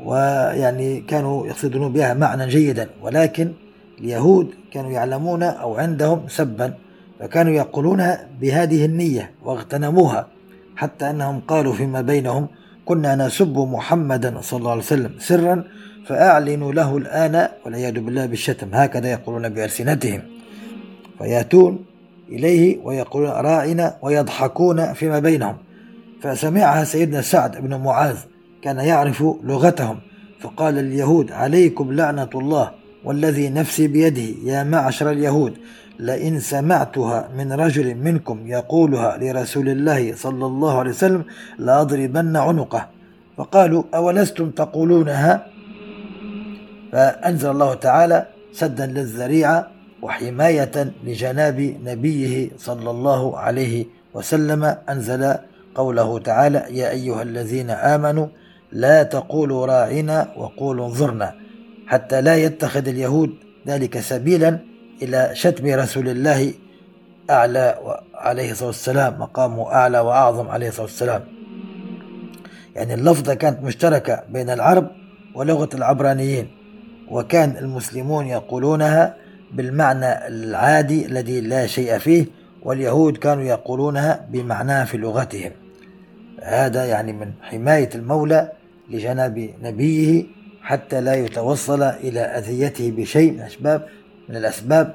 [0.05, 3.53] ويعني كانوا يقصدون بها معنى جيدا ولكن
[4.01, 6.75] اليهود كانوا يعلمون أو عندهم سبا
[7.21, 10.27] فكانوا يقولونها بهذه النية واغتنموها
[10.77, 12.47] حتى أنهم قالوا فيما بينهم
[12.85, 15.65] كنا نسب محمدا صلى الله عليه وسلم سرا
[16.07, 18.69] فأعلنوا له الآن والعياذ بالله بالشتم.
[18.73, 20.23] هكذا يقولون بألسنتهم.
[21.19, 21.85] فيأتون
[22.29, 25.57] إليه ويقولون راعنا ويضحكون فيما بينهم.
[26.23, 28.17] فسمعها سيدنا سعد بن معاذ
[28.65, 29.99] كان يعرف لغتهم.
[30.41, 32.71] فقال اليهود عليكم لعنة الله
[33.05, 35.55] والذي نفسي بيده يا معشر اليهود
[35.99, 41.25] لئن سمعتها من رجل منكم يقولها لرسول الله صلى الله عليه وسلم
[41.59, 42.89] لأضربن عنقه.
[43.37, 45.47] فقالوا أولستم تقولونها؟
[46.93, 49.71] فأنزل الله تعالى سدا للذريعة
[50.03, 54.77] وحماية لجناب نبيه صلى الله عليه وسلم.
[54.89, 55.35] أنزل
[55.75, 58.27] قوله تعالى يا أيها الذين آمنوا
[58.75, 61.35] لا تقولوا راعنا وقولوا انظرنا
[61.87, 63.35] حتى لا يتخذ اليهود
[63.67, 64.59] ذلك سبيلا
[65.03, 66.53] إلى شتم رسول الله
[67.31, 67.79] أعلى
[68.15, 71.23] عليه الصلاة والسلام مقامه أعلى وأعظم عليه الصلاة والسلام.
[72.77, 74.91] يعني اللفظة كانت مشتركة بين العرب
[75.35, 76.49] ولغة العبرانيين
[77.11, 79.17] وكان المسلمون يقولونها
[79.53, 82.27] بالمعنى العادي الذي لا شيء فيه
[82.63, 85.51] واليهود كانوا يقولونها بمعناها في لغتهم.
[86.43, 88.53] هذا يعني من حماية المولى
[88.91, 90.25] لجناب نبيه
[90.63, 93.87] حتى لا يتوصل إلى أذيته بشيء من الأسباب
[94.29, 94.95] من الأسباب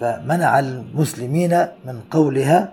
[0.00, 2.72] فمنع المسلمين من قولها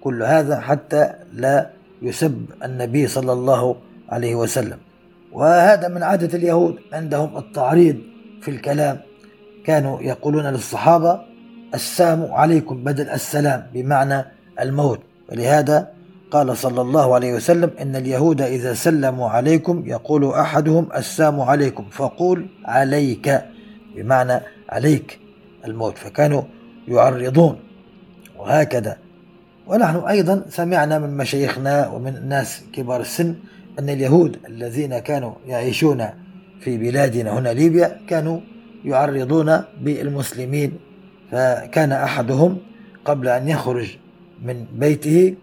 [0.00, 1.70] كل هذا حتى لا
[2.02, 3.76] يسب النبي صلى الله
[4.08, 4.78] عليه وسلم.
[5.32, 7.96] وهذا من عادة اليهود عندهم التعريض
[8.42, 9.00] في الكلام.
[9.64, 11.20] كانوا يقولون للصحابة
[11.74, 14.24] السام عليكم بدل السلام بمعنى
[14.60, 15.00] الموت.
[15.32, 15.92] ولهذا
[16.30, 22.46] قال صلى الله عليه وسلم إن اليهود إذا سلموا عليكم يقول أحدهم السام عليكم فقول
[22.64, 23.44] عليك
[23.96, 25.18] بمعنى عليك
[25.64, 26.42] الموت فكانوا
[26.88, 27.58] يعرضون
[28.38, 28.98] وهكذا.
[29.66, 33.34] ونحن أيضا سمعنا من مشايخنا ومن الناس كبار السن
[33.78, 36.06] أن اليهود الذين كانوا يعيشون
[36.60, 38.40] في بلادنا هنا ليبيا كانوا
[38.84, 40.72] يعرضون بالمسلمين
[41.30, 42.58] فكان أحدهم
[43.04, 43.96] قبل أن يخرج
[44.42, 45.34] من بيته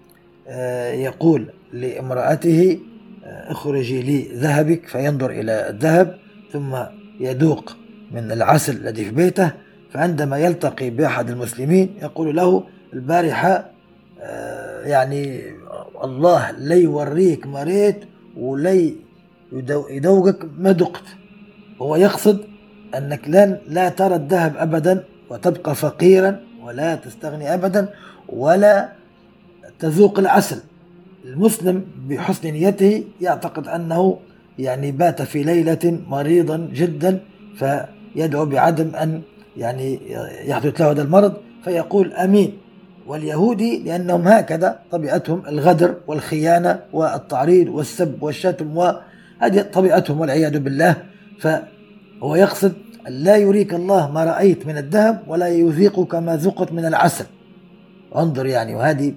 [0.93, 2.79] يقول لامرأته
[3.25, 6.17] آه، اخرجي لي ذهبك فينظر إلى الذهب
[6.51, 6.75] ثم
[7.19, 7.75] يذوق
[8.11, 9.51] من العسل الذي في بيته
[9.91, 13.69] فعندما يلتقي بأحد المسلمين يقول له البارحة
[14.21, 15.41] آه، يعني
[16.03, 17.99] الله لي يوريك مريت
[18.37, 18.95] ولي
[19.89, 21.03] يدوقك ما دقت.
[21.81, 22.39] هو يقصد
[22.97, 27.89] أنك لن لا ترى الذهب أبدا وتبقى فقيرا ولا تستغني أبدا
[28.29, 28.89] ولا
[29.79, 30.59] تذوق العسل.
[31.25, 34.17] المسلم بحسن نيته يعتقد أنه
[34.59, 37.19] يعني بات في ليلة مريضا جدا
[37.55, 39.21] فيدعو بعدم أن
[39.57, 39.99] يعني
[40.45, 42.57] يحدث له هذا المرض فيقول أمين.
[43.07, 50.95] واليهودي لأنهم هكذا طبيعتهم الغدر والخيانة والتعريض والسب والشتم وهذه طبيعتهم والعياذ بالله.
[51.39, 52.73] فهو يقصد
[53.07, 57.25] لا يريك الله ما رأيت من الذهب ولا يذيقك ما ذقت من العسل.
[58.15, 59.13] انظر يعني وهذه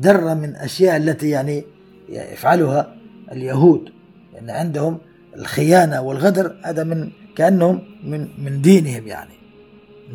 [0.00, 1.64] ذرة من أشياء التي يعني
[2.08, 2.94] يفعلها
[3.32, 3.90] اليهود.
[4.34, 4.98] لأن عندهم
[5.36, 9.34] الخيانة والغدر هذا من كأنهم من من دينهم يعني.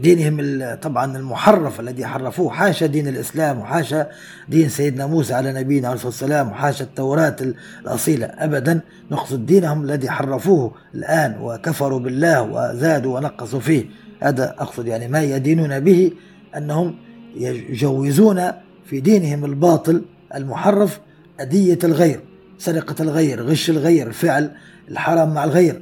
[0.02, 2.50] دينهم طبعا المحرف الذي حرفوه.
[2.50, 4.08] حاشا دين الإسلام وحاشا
[4.50, 7.36] دين سيدنا موسى على نبينا عليه الصلاة والسلام وحاشا التوراة
[7.82, 8.26] الأصيلة.
[8.26, 8.80] أبدا
[9.12, 13.86] نقصد دينهم الذي حرفوه الآن وكفروا بالله وزادوا ونقصوا فيه.
[14.20, 16.12] هذا أقصد يعني ما يدينون به
[16.58, 16.96] أنهم
[17.36, 18.42] يجوزون
[18.90, 20.02] في دينهم الباطل
[20.36, 21.00] المحرف
[21.40, 22.20] أدية الغير
[22.58, 24.52] سرقة الغير غش الغير فعل
[24.90, 25.82] الحرام مع الغير.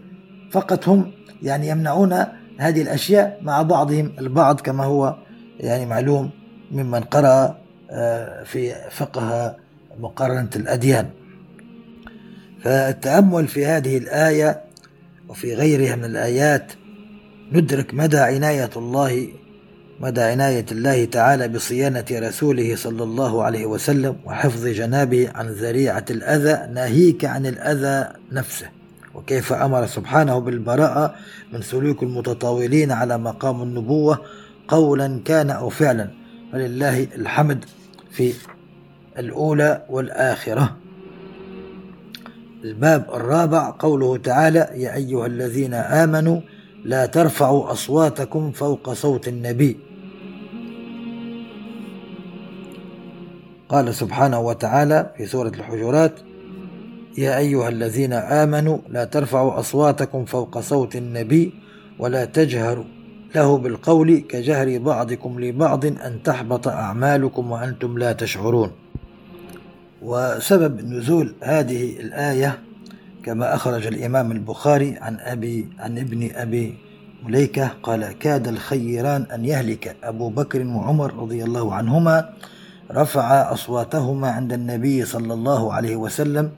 [0.51, 2.13] فقط هم يعني يمنعون
[2.57, 5.15] هذه الأشياء مع بعضهم البعض كما هو
[5.59, 6.29] يعني معلوم
[6.71, 7.57] ممن قرأ
[7.91, 9.55] آه، في فقه
[9.99, 11.09] مقارنة الأديان.
[12.61, 14.61] فالتأمل في هذه الآية
[15.29, 16.71] وفي غيرها من الآيات
[17.51, 19.27] ندرك مدى عناية الله
[19.99, 26.73] مدى عناية الله تعالى بصيانة رسوله صلى الله عليه وسلم وحفظ جنابه عن ذريعة الأذى
[26.73, 28.67] ناهيك عن الأذى نفسه.
[29.15, 31.15] وكيف أمر سبحانه بالبراءة
[31.53, 34.21] من سلوك المتطاولين على مقام النبوة
[34.67, 36.09] قولا كان أو فعلا.
[36.53, 37.65] ولله الحمد
[38.11, 38.33] في
[39.17, 40.77] الأولى والآخرة.
[42.63, 46.41] الباب الرابع قوله تعالى يا أيها الذين آمنوا
[46.85, 49.86] لا ترفعوا أصواتكم فوق صوت النبي.
[53.69, 56.13] قال سبحانه وتعالى في سورة الحجرات
[57.17, 61.53] يا أيها الذين آمنوا لا ترفعوا أصواتكم فوق صوت النبي
[61.99, 62.83] ولا تجهروا
[63.35, 68.71] له بالقول كجهر بعضكم لبعض أن تحبط أعمالكم وأنتم لا تشعرون.
[70.01, 72.59] وسبب نزول هذه الآية
[73.23, 76.77] كما أخرج الإمام البخاري عن أبي عن ابن أبي
[77.23, 82.29] مليكة قال كاد الخيران أن يهلك أبو بكر وعمر رضي الله عنهما
[82.91, 86.51] رفع أصواتهما عند النبي صلى الله عليه وسلم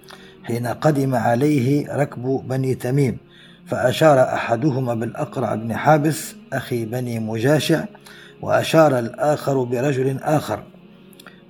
[0.44, 3.18] حين قدم عليه ركب بني تميم
[3.66, 7.86] فأشار أحدهما بالأقرع بن حابس أخي بني مجاشع
[8.42, 10.64] وأشار الآخر برجل آخر.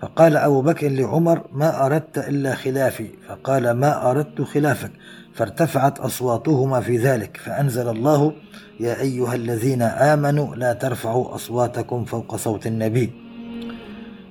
[0.02, 3.10] فقال أبو بكر لعمر ما أردت إلا خلافي.
[3.28, 4.92] فقال ما أردت خلافك.
[5.34, 8.34] فارتفعت أصواتهما في ذلك فأنزل الله
[8.80, 13.29] يا أيها الذين آمنوا لا ترفعوا أصواتكم فوق صوت النبي.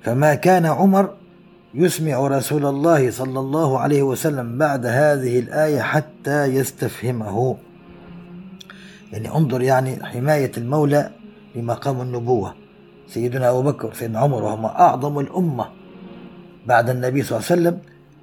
[0.03, 1.15] فما كان عمر
[1.75, 7.57] يسمع رسول الله صلى الله عليه وسلم بعد هذه الآية حتى يستفهمه.
[9.13, 11.11] يعني انظر يعني حماية المولى
[11.55, 12.55] لمقام النبوة.
[13.09, 15.67] سيدنا أبو بكر سيدنا عمر وهما أعظم الأمة
[16.67, 17.79] بعد النبي صلى الله عليه وسلم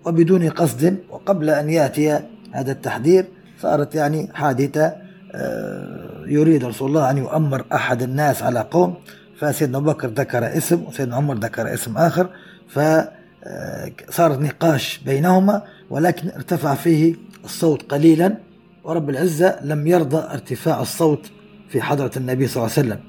[0.05, 2.19] وبدون قصد وقبل أن يأتي
[2.51, 3.25] هذا التحذير
[3.61, 4.95] صارت يعني حادثة
[5.35, 8.95] آه، يريد رسول الله أن يؤمر أحد الناس على قوم
[9.39, 12.29] فسيدنا أبو بكر ذكر اسم وسيدنا عمر ذكر اسم آخر
[12.69, 17.15] فصار آه، نقاش بينهما ولكن ارتفع فيه
[17.45, 18.37] الصوت قليلا
[18.83, 21.31] ورب العزة لم يرضى ارتفاع الصوت
[21.69, 22.99] في حضرة النبي صلى الله عليه وسلم.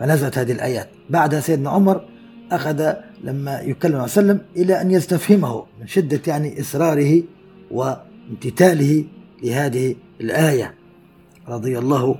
[0.00, 0.88] فنزلت هذه الآيات.
[1.10, 2.04] بعد سيدنا عمر
[2.52, 2.92] أخذ
[3.24, 7.22] لما يكلم عليه وسلم إلى أن يستفهمه من شدة يعني إصراره
[7.70, 9.04] وامتثاله
[9.42, 10.74] لهذه الآية
[11.48, 12.16] رضي الله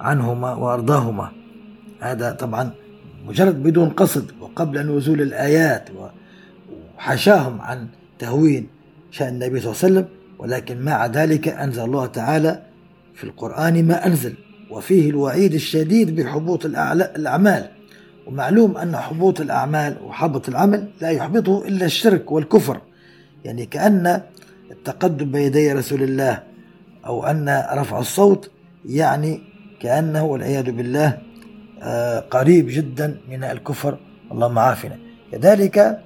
[0.00, 1.32] عنهما وأرضاهما.
[2.00, 2.70] هذا طبعا
[3.26, 5.88] مجرد بدون قصد وقبل نزول الآيات
[6.96, 7.86] وحشاهم عن
[8.18, 8.66] تهوين
[9.10, 10.08] شأن النبي صلى الله عليه وسلم
[10.38, 12.62] ولكن مع ذلك أنزل الله تعالى
[13.14, 14.34] في القرآن ما أنزل
[14.70, 17.68] وفيه الوعيد الشديد بحبوط الأعمال.
[18.26, 22.80] ومعلوم أن حبوط الأعمال وحبط العمل لا يحبطه إلا الشرك والكفر.
[23.44, 24.22] يعني كأن
[24.70, 26.42] التقدم بيدي رسول الله
[27.06, 28.50] أو أن رفع الصوت
[28.86, 29.40] يعني
[29.80, 31.18] كأنه والعياذ بالله
[32.30, 33.98] قريب جدا من الكفر
[34.32, 34.98] اللهم عافنا.
[35.32, 35.98] كذلك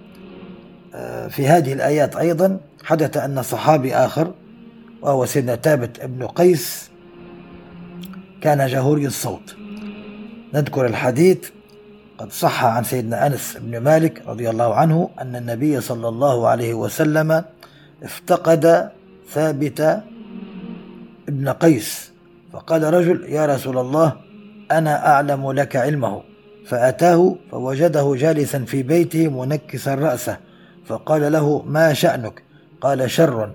[0.94, 4.32] آه، في هذه الآيات أيضا حدث أن صحابي آخر
[5.02, 6.90] وهو سيدنا ثابت ابن قيس
[8.40, 9.56] كان جهوري الصوت
[10.54, 11.38] نذكر الحديث
[12.18, 16.74] قد صح عن سيدنا أنس بن مالك رضي الله عنه أن النبي صلى الله عليه
[16.74, 17.44] وسلم
[18.02, 18.90] افتقد
[19.30, 20.02] ثابت
[21.28, 22.12] ابن قيس
[22.52, 24.16] فقال رجل يا رسول الله
[24.78, 26.22] أنا أعلم لك علمه.
[26.66, 30.36] فأتاه فوجده جالسا في بيته منكسا رأسه
[30.86, 32.42] فقال له ما شأنك؟
[32.80, 33.50] قال شر.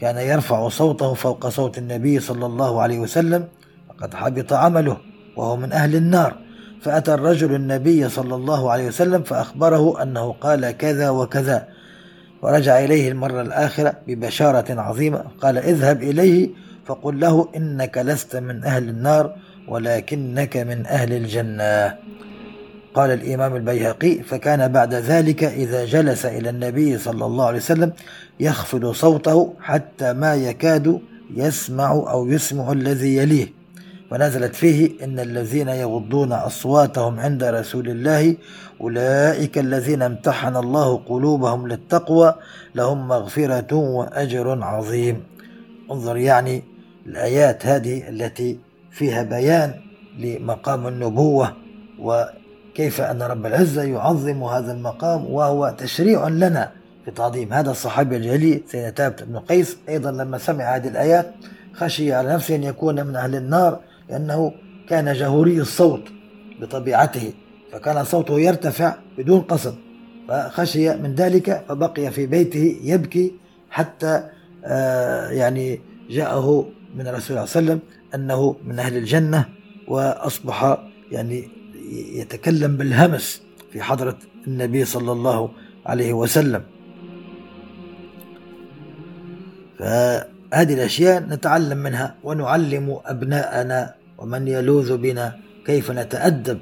[0.00, 3.44] كان يرفع صوته فوق صوت النبي صلى الله عليه وسلم
[3.88, 4.96] فقد حبط عمله
[5.36, 6.34] وهو من أهل النار.
[6.82, 11.68] فأتى الرجل النبي صلى الله عليه وسلم فأخبره أنه قال كذا وكذا.
[12.42, 16.50] ورجع إليه المرة الآخرة ببشارة عظيمة قال اذهب إليه
[16.86, 19.36] فقل له إنك لست من أهل النار.
[19.68, 21.96] ولكنك من أهل الجنة.
[22.94, 27.92] قال الإمام البيهقي فكان بعد ذلك إذا جلس إلى النبي صلى الله عليه وسلم
[28.40, 31.00] يخفض صوته حتى ما يكاد
[31.36, 33.46] يسمع أو يسمع الذي يليه.
[34.10, 38.36] ونزلت فيه إن الذين يغضون أصواتهم عند رسول الله
[38.80, 42.34] أولئك الذين امتحن الله قلوبهم للتقوى
[42.74, 45.22] لهم مغفرة وأجر عظيم.
[45.90, 46.62] انظر يعني
[47.06, 48.58] الآيات هذه التي
[48.90, 49.74] فيها بيان
[50.18, 51.56] لمقام النبوة
[51.98, 56.72] وكيف أن رب العزة يعظم هذا المقام وهو تشريع لنا
[57.04, 59.76] في تعظيم هذا الصحابي الجليل سيدنا ثابت بن قيس.
[59.88, 61.34] أيضا لما سمع هذه الآيات
[61.74, 64.52] خشي على نفسه أن يكون من أهل النار لأنه
[64.88, 66.02] كان جهوري الصوت
[66.60, 67.32] بطبيعته
[67.72, 69.74] فكان صوته يرتفع بدون قصد
[70.28, 73.32] فخشي من ذلك فبقي في بيته يبكي
[73.70, 74.28] حتى
[74.64, 75.80] آه، يعني
[76.10, 77.80] جاءه من الرسول صلى الله عليه وسلم
[78.14, 79.48] أنه من أهل الجنة
[79.88, 80.78] وأصبح
[81.12, 81.48] يعني
[81.92, 83.42] يتكلم بالهمس
[83.72, 85.50] في حضرة النبي صلى الله
[85.86, 86.62] عليه وسلم.
[89.78, 95.36] فهذه الأشياء نتعلم منها ونعلم أبناءنا ومن يلوذ بنا
[95.66, 96.58] كيف نتأدب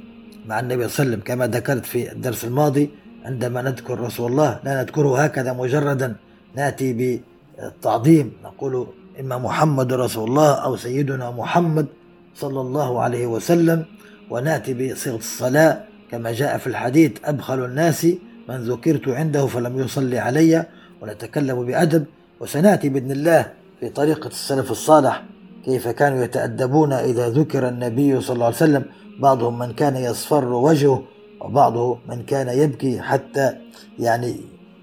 [0.47, 1.21] مع النبي صلى الله عليه وسلم.
[1.21, 2.91] كما ذكرت في الدرس الماضي
[3.25, 6.17] عندما نذكر رسول الله لا نذكره هكذا مجردا
[6.57, 8.87] نأتي بالتعظيم نقول
[9.21, 11.87] إما محمد رسول الله أو سيدنا محمد
[12.35, 13.85] صلى الله عليه وسلم
[14.31, 15.85] ونأتي بصيغة الصلاة.
[16.11, 18.07] كما جاء في الحديث أبخل الناس
[18.49, 20.67] من ذكرت عنده فلم يصلي علي
[21.03, 22.05] ونتكلم بأدب.
[22.41, 25.25] وسنأتي بإذن الله في طريقة السلف الصالح
[25.65, 28.85] كيف كانوا يتأدبون إذا ذكر النبي صلى الله عليه وسلم.
[29.21, 31.03] بعضهم من كان يصفر وجهه
[31.41, 33.53] وبعضه من كان يبكي حتى
[33.99, 34.37] يعني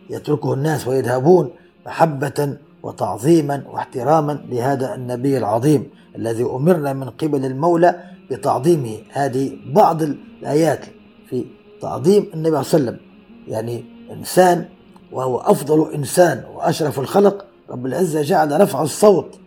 [0.09, 1.49] يتركه الناس ويذهبون
[1.85, 10.85] محبة وتعظيما واحتراما لهذا النبي العظيم الذي أمرنا من قبل المولى بتعظيمه هذه بعض الآيات
[11.29, 11.45] في
[11.81, 12.99] تعظيم النبي صلى الله عليه وسلم.
[13.47, 14.65] يعني إنسان
[15.11, 19.39] وهو أفضل إنسان وأشرف الخلق رب العزة جعل رفع الصوت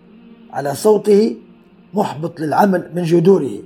[0.52, 1.36] على صوته
[1.94, 3.58] محبط للعمل من جذوره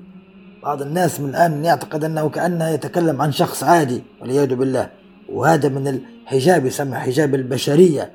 [0.63, 4.91] بعض الناس من الآن يعتقد أنه كأنه يتكلم عن شخص عادي والعياذ بالله.
[5.33, 8.11] وهذا من الحجاب يسمى حجاب البشرية.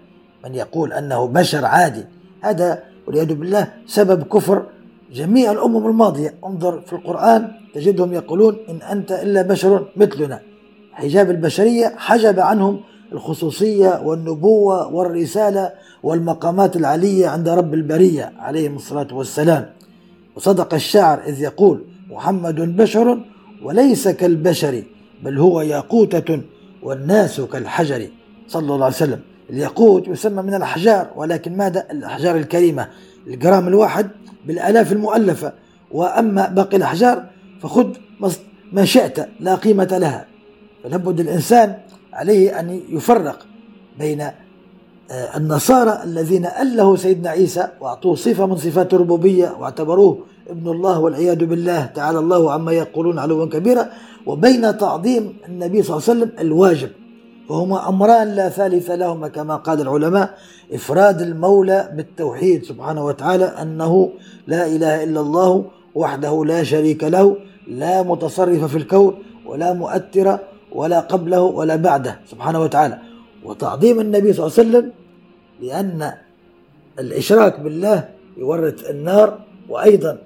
[0.45, 2.03] من يقول أنه بشر عادي.
[2.41, 4.65] هذا والعياذ بالله سبب كفر
[5.13, 6.33] جميع الأمم الماضية.
[6.45, 10.39] انظر في القرآن تجدهم يقولون إن أنت إلا بشر مثلنا.
[10.93, 12.81] حجاب البشرية حجب عنهم
[13.11, 15.71] الخصوصية والنبوة والرسالة
[16.03, 19.69] والمقامات العلية عند رب البرية عليهم الصلاة والسلام.
[20.35, 23.25] وصدق الشاعر إذ يقول محمد بشر
[23.63, 24.83] وليس كالبشر
[25.23, 26.41] بل هو ياقوتة
[26.83, 28.07] والناس كالحجر.
[28.47, 29.19] صلى الله عليه وسلم.
[29.49, 32.87] الياقوت يسمى من الأحجار ولكن ماذا؟ الأحجار الكريمة
[33.27, 34.09] الجرام الواحد
[34.47, 35.53] بالآلاف المؤلفة.
[35.91, 37.25] وأما باقي الأحجار
[37.61, 37.87] فخذ
[38.71, 40.25] ما شئت لا قيمة لها.
[40.83, 41.77] فلابد الإنسان
[42.13, 43.45] عليه أن يفرق
[43.99, 44.21] بين
[45.11, 50.19] آه، النصارى الذين أله سيدنا عيسى وأعطوه صفة من صفات الربوبية واعتبروه
[50.49, 53.89] ابن الله والعياذ بالله تعالى الله عما يقولون علوا كبيرا
[54.25, 56.89] وبين تعظيم النبي صلى الله عليه وسلم الواجب.
[57.49, 60.37] وهما أمران لا ثالث لهما كما قال العلماء.
[60.73, 64.11] إفراد المولى بالتوحيد سبحانه وتعالى أنه
[64.47, 65.65] لا إله إلا الله
[65.95, 67.37] وحده لا شريك له
[67.67, 69.13] لا متصرف في الكون
[69.45, 70.39] ولا مؤثر
[70.71, 72.97] ولا قبله ولا بعده سبحانه وتعالى.
[73.45, 74.91] وتعظيم النبي صلى الله عليه وسلم
[75.61, 76.13] لأن
[76.99, 79.39] الإشراك بالله يورث النار
[79.69, 80.17] وأيضا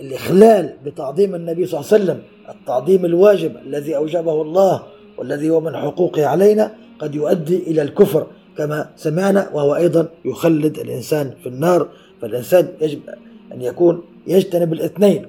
[0.00, 4.82] الإخلال بتعظيم النبي صلى الله عليه وسلم التعظيم الواجب الذي أوجبه الله
[5.18, 8.26] والذي هو من حقوقه علينا قد يؤدي إلى الكفر
[8.58, 11.88] كما سمعنا وهو أيضا يخلد الإنسان في النار
[12.22, 13.00] فالإنسان يجب
[13.52, 15.26] أن يكون يجتنب الاثنين.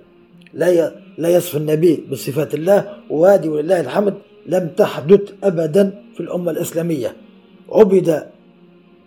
[0.54, 4.14] لا لا يصف النبي بصفات الله وادي ولله الحمد
[4.46, 7.16] لم تحدث أبدا في الأمة الإسلامية.
[7.72, 8.24] عبد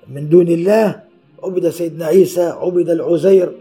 [0.09, 1.01] من دون الله
[1.43, 3.53] عبد سيدنا عيسى عبد العزير.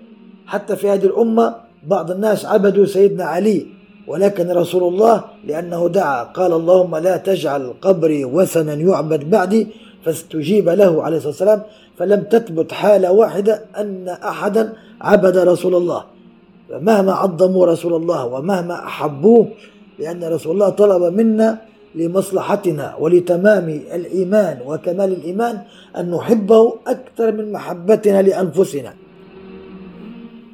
[0.45, 1.55] حتى في هذه الأمة
[1.87, 3.78] بعض الناس عبدوا سيدنا علي.
[4.09, 9.67] ولكن رسول الله لأنه دعا قال اللهم لا تجعل قبري وثنا يعبد بعدي
[10.05, 11.61] فاستجيب له عليه الصلاة والسلام
[11.97, 16.03] فلم تثبت حالة واحدة أن أحدا عبد رسول الله.
[16.69, 19.47] مهما عظموا رسول الله ومهما أحبوه
[19.99, 21.57] لأن رسول الله طلب منا
[21.95, 25.55] لمصلحتنا ولتمام الإيمان وكمال الإيمان
[25.97, 28.93] أن نحبه أكثر من محبتنا لأنفسنا.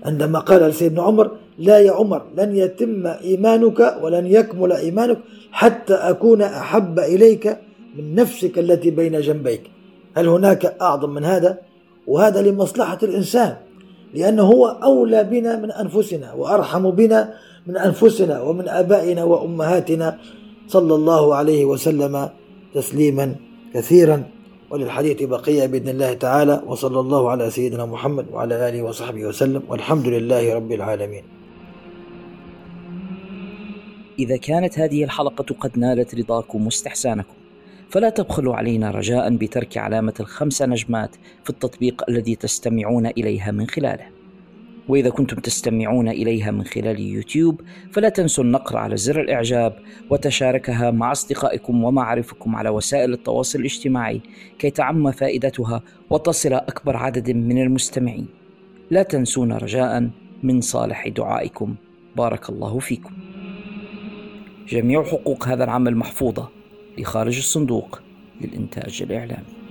[0.06, 5.18] عندما قال لسيدنا عمر لا يا عمر لن يتم إيمانك ولن يكمل إيمانك
[5.52, 7.58] حتى أكون أحب إليك
[7.96, 9.62] من نفسك التي بين جنبيك.
[10.16, 11.58] هل هناك أعظم من هذا؟
[12.08, 13.56] وهذا لمصلحة الإنسان
[14.14, 17.34] لأنه هو أولى بنا من أنفسنا وأرحم بنا
[17.68, 20.18] من أنفسنا ومن آبائنا وأمهاتنا.
[20.68, 22.30] صلى الله عليه وسلم
[22.74, 23.36] تسليما
[23.74, 24.24] كثيرا
[24.70, 26.62] وللحديث بقية بإذن الله تعالى.
[26.68, 31.24] وصلى الله على سيدنا محمد وعلى آله وصحبه وسلم والحمد لله رب العالمين.
[34.20, 37.34] إذا كانت هذه الحلقة قد نالت رضاكم واستحسانكم
[37.90, 44.06] فلا تبخلوا علينا رجاء بترك علامة الخمس نجمات في التطبيق الذي تستمعون إليها من خلاله.
[44.88, 47.62] وإذا كنتم تستمعون إليها من خلال يوتيوب
[47.92, 54.22] فلا تنسوا النقر على زر الإعجاب وتشاركها مع أصدقائكم ومعارفكم على وسائل التواصل الاجتماعي
[54.60, 58.28] كي تعم فائدتها وتصل أكبر عدد من المستمعين.
[58.92, 60.10] لا تنسونا رجاء
[60.44, 61.76] من صالح دعائكم.
[62.16, 63.35] بارك الله فيكم.
[64.70, 66.50] جميع حقوق هذا العمل محفوظة
[66.98, 68.00] لخارج الصندوق
[68.42, 69.65] للإنتاج الإعلامي.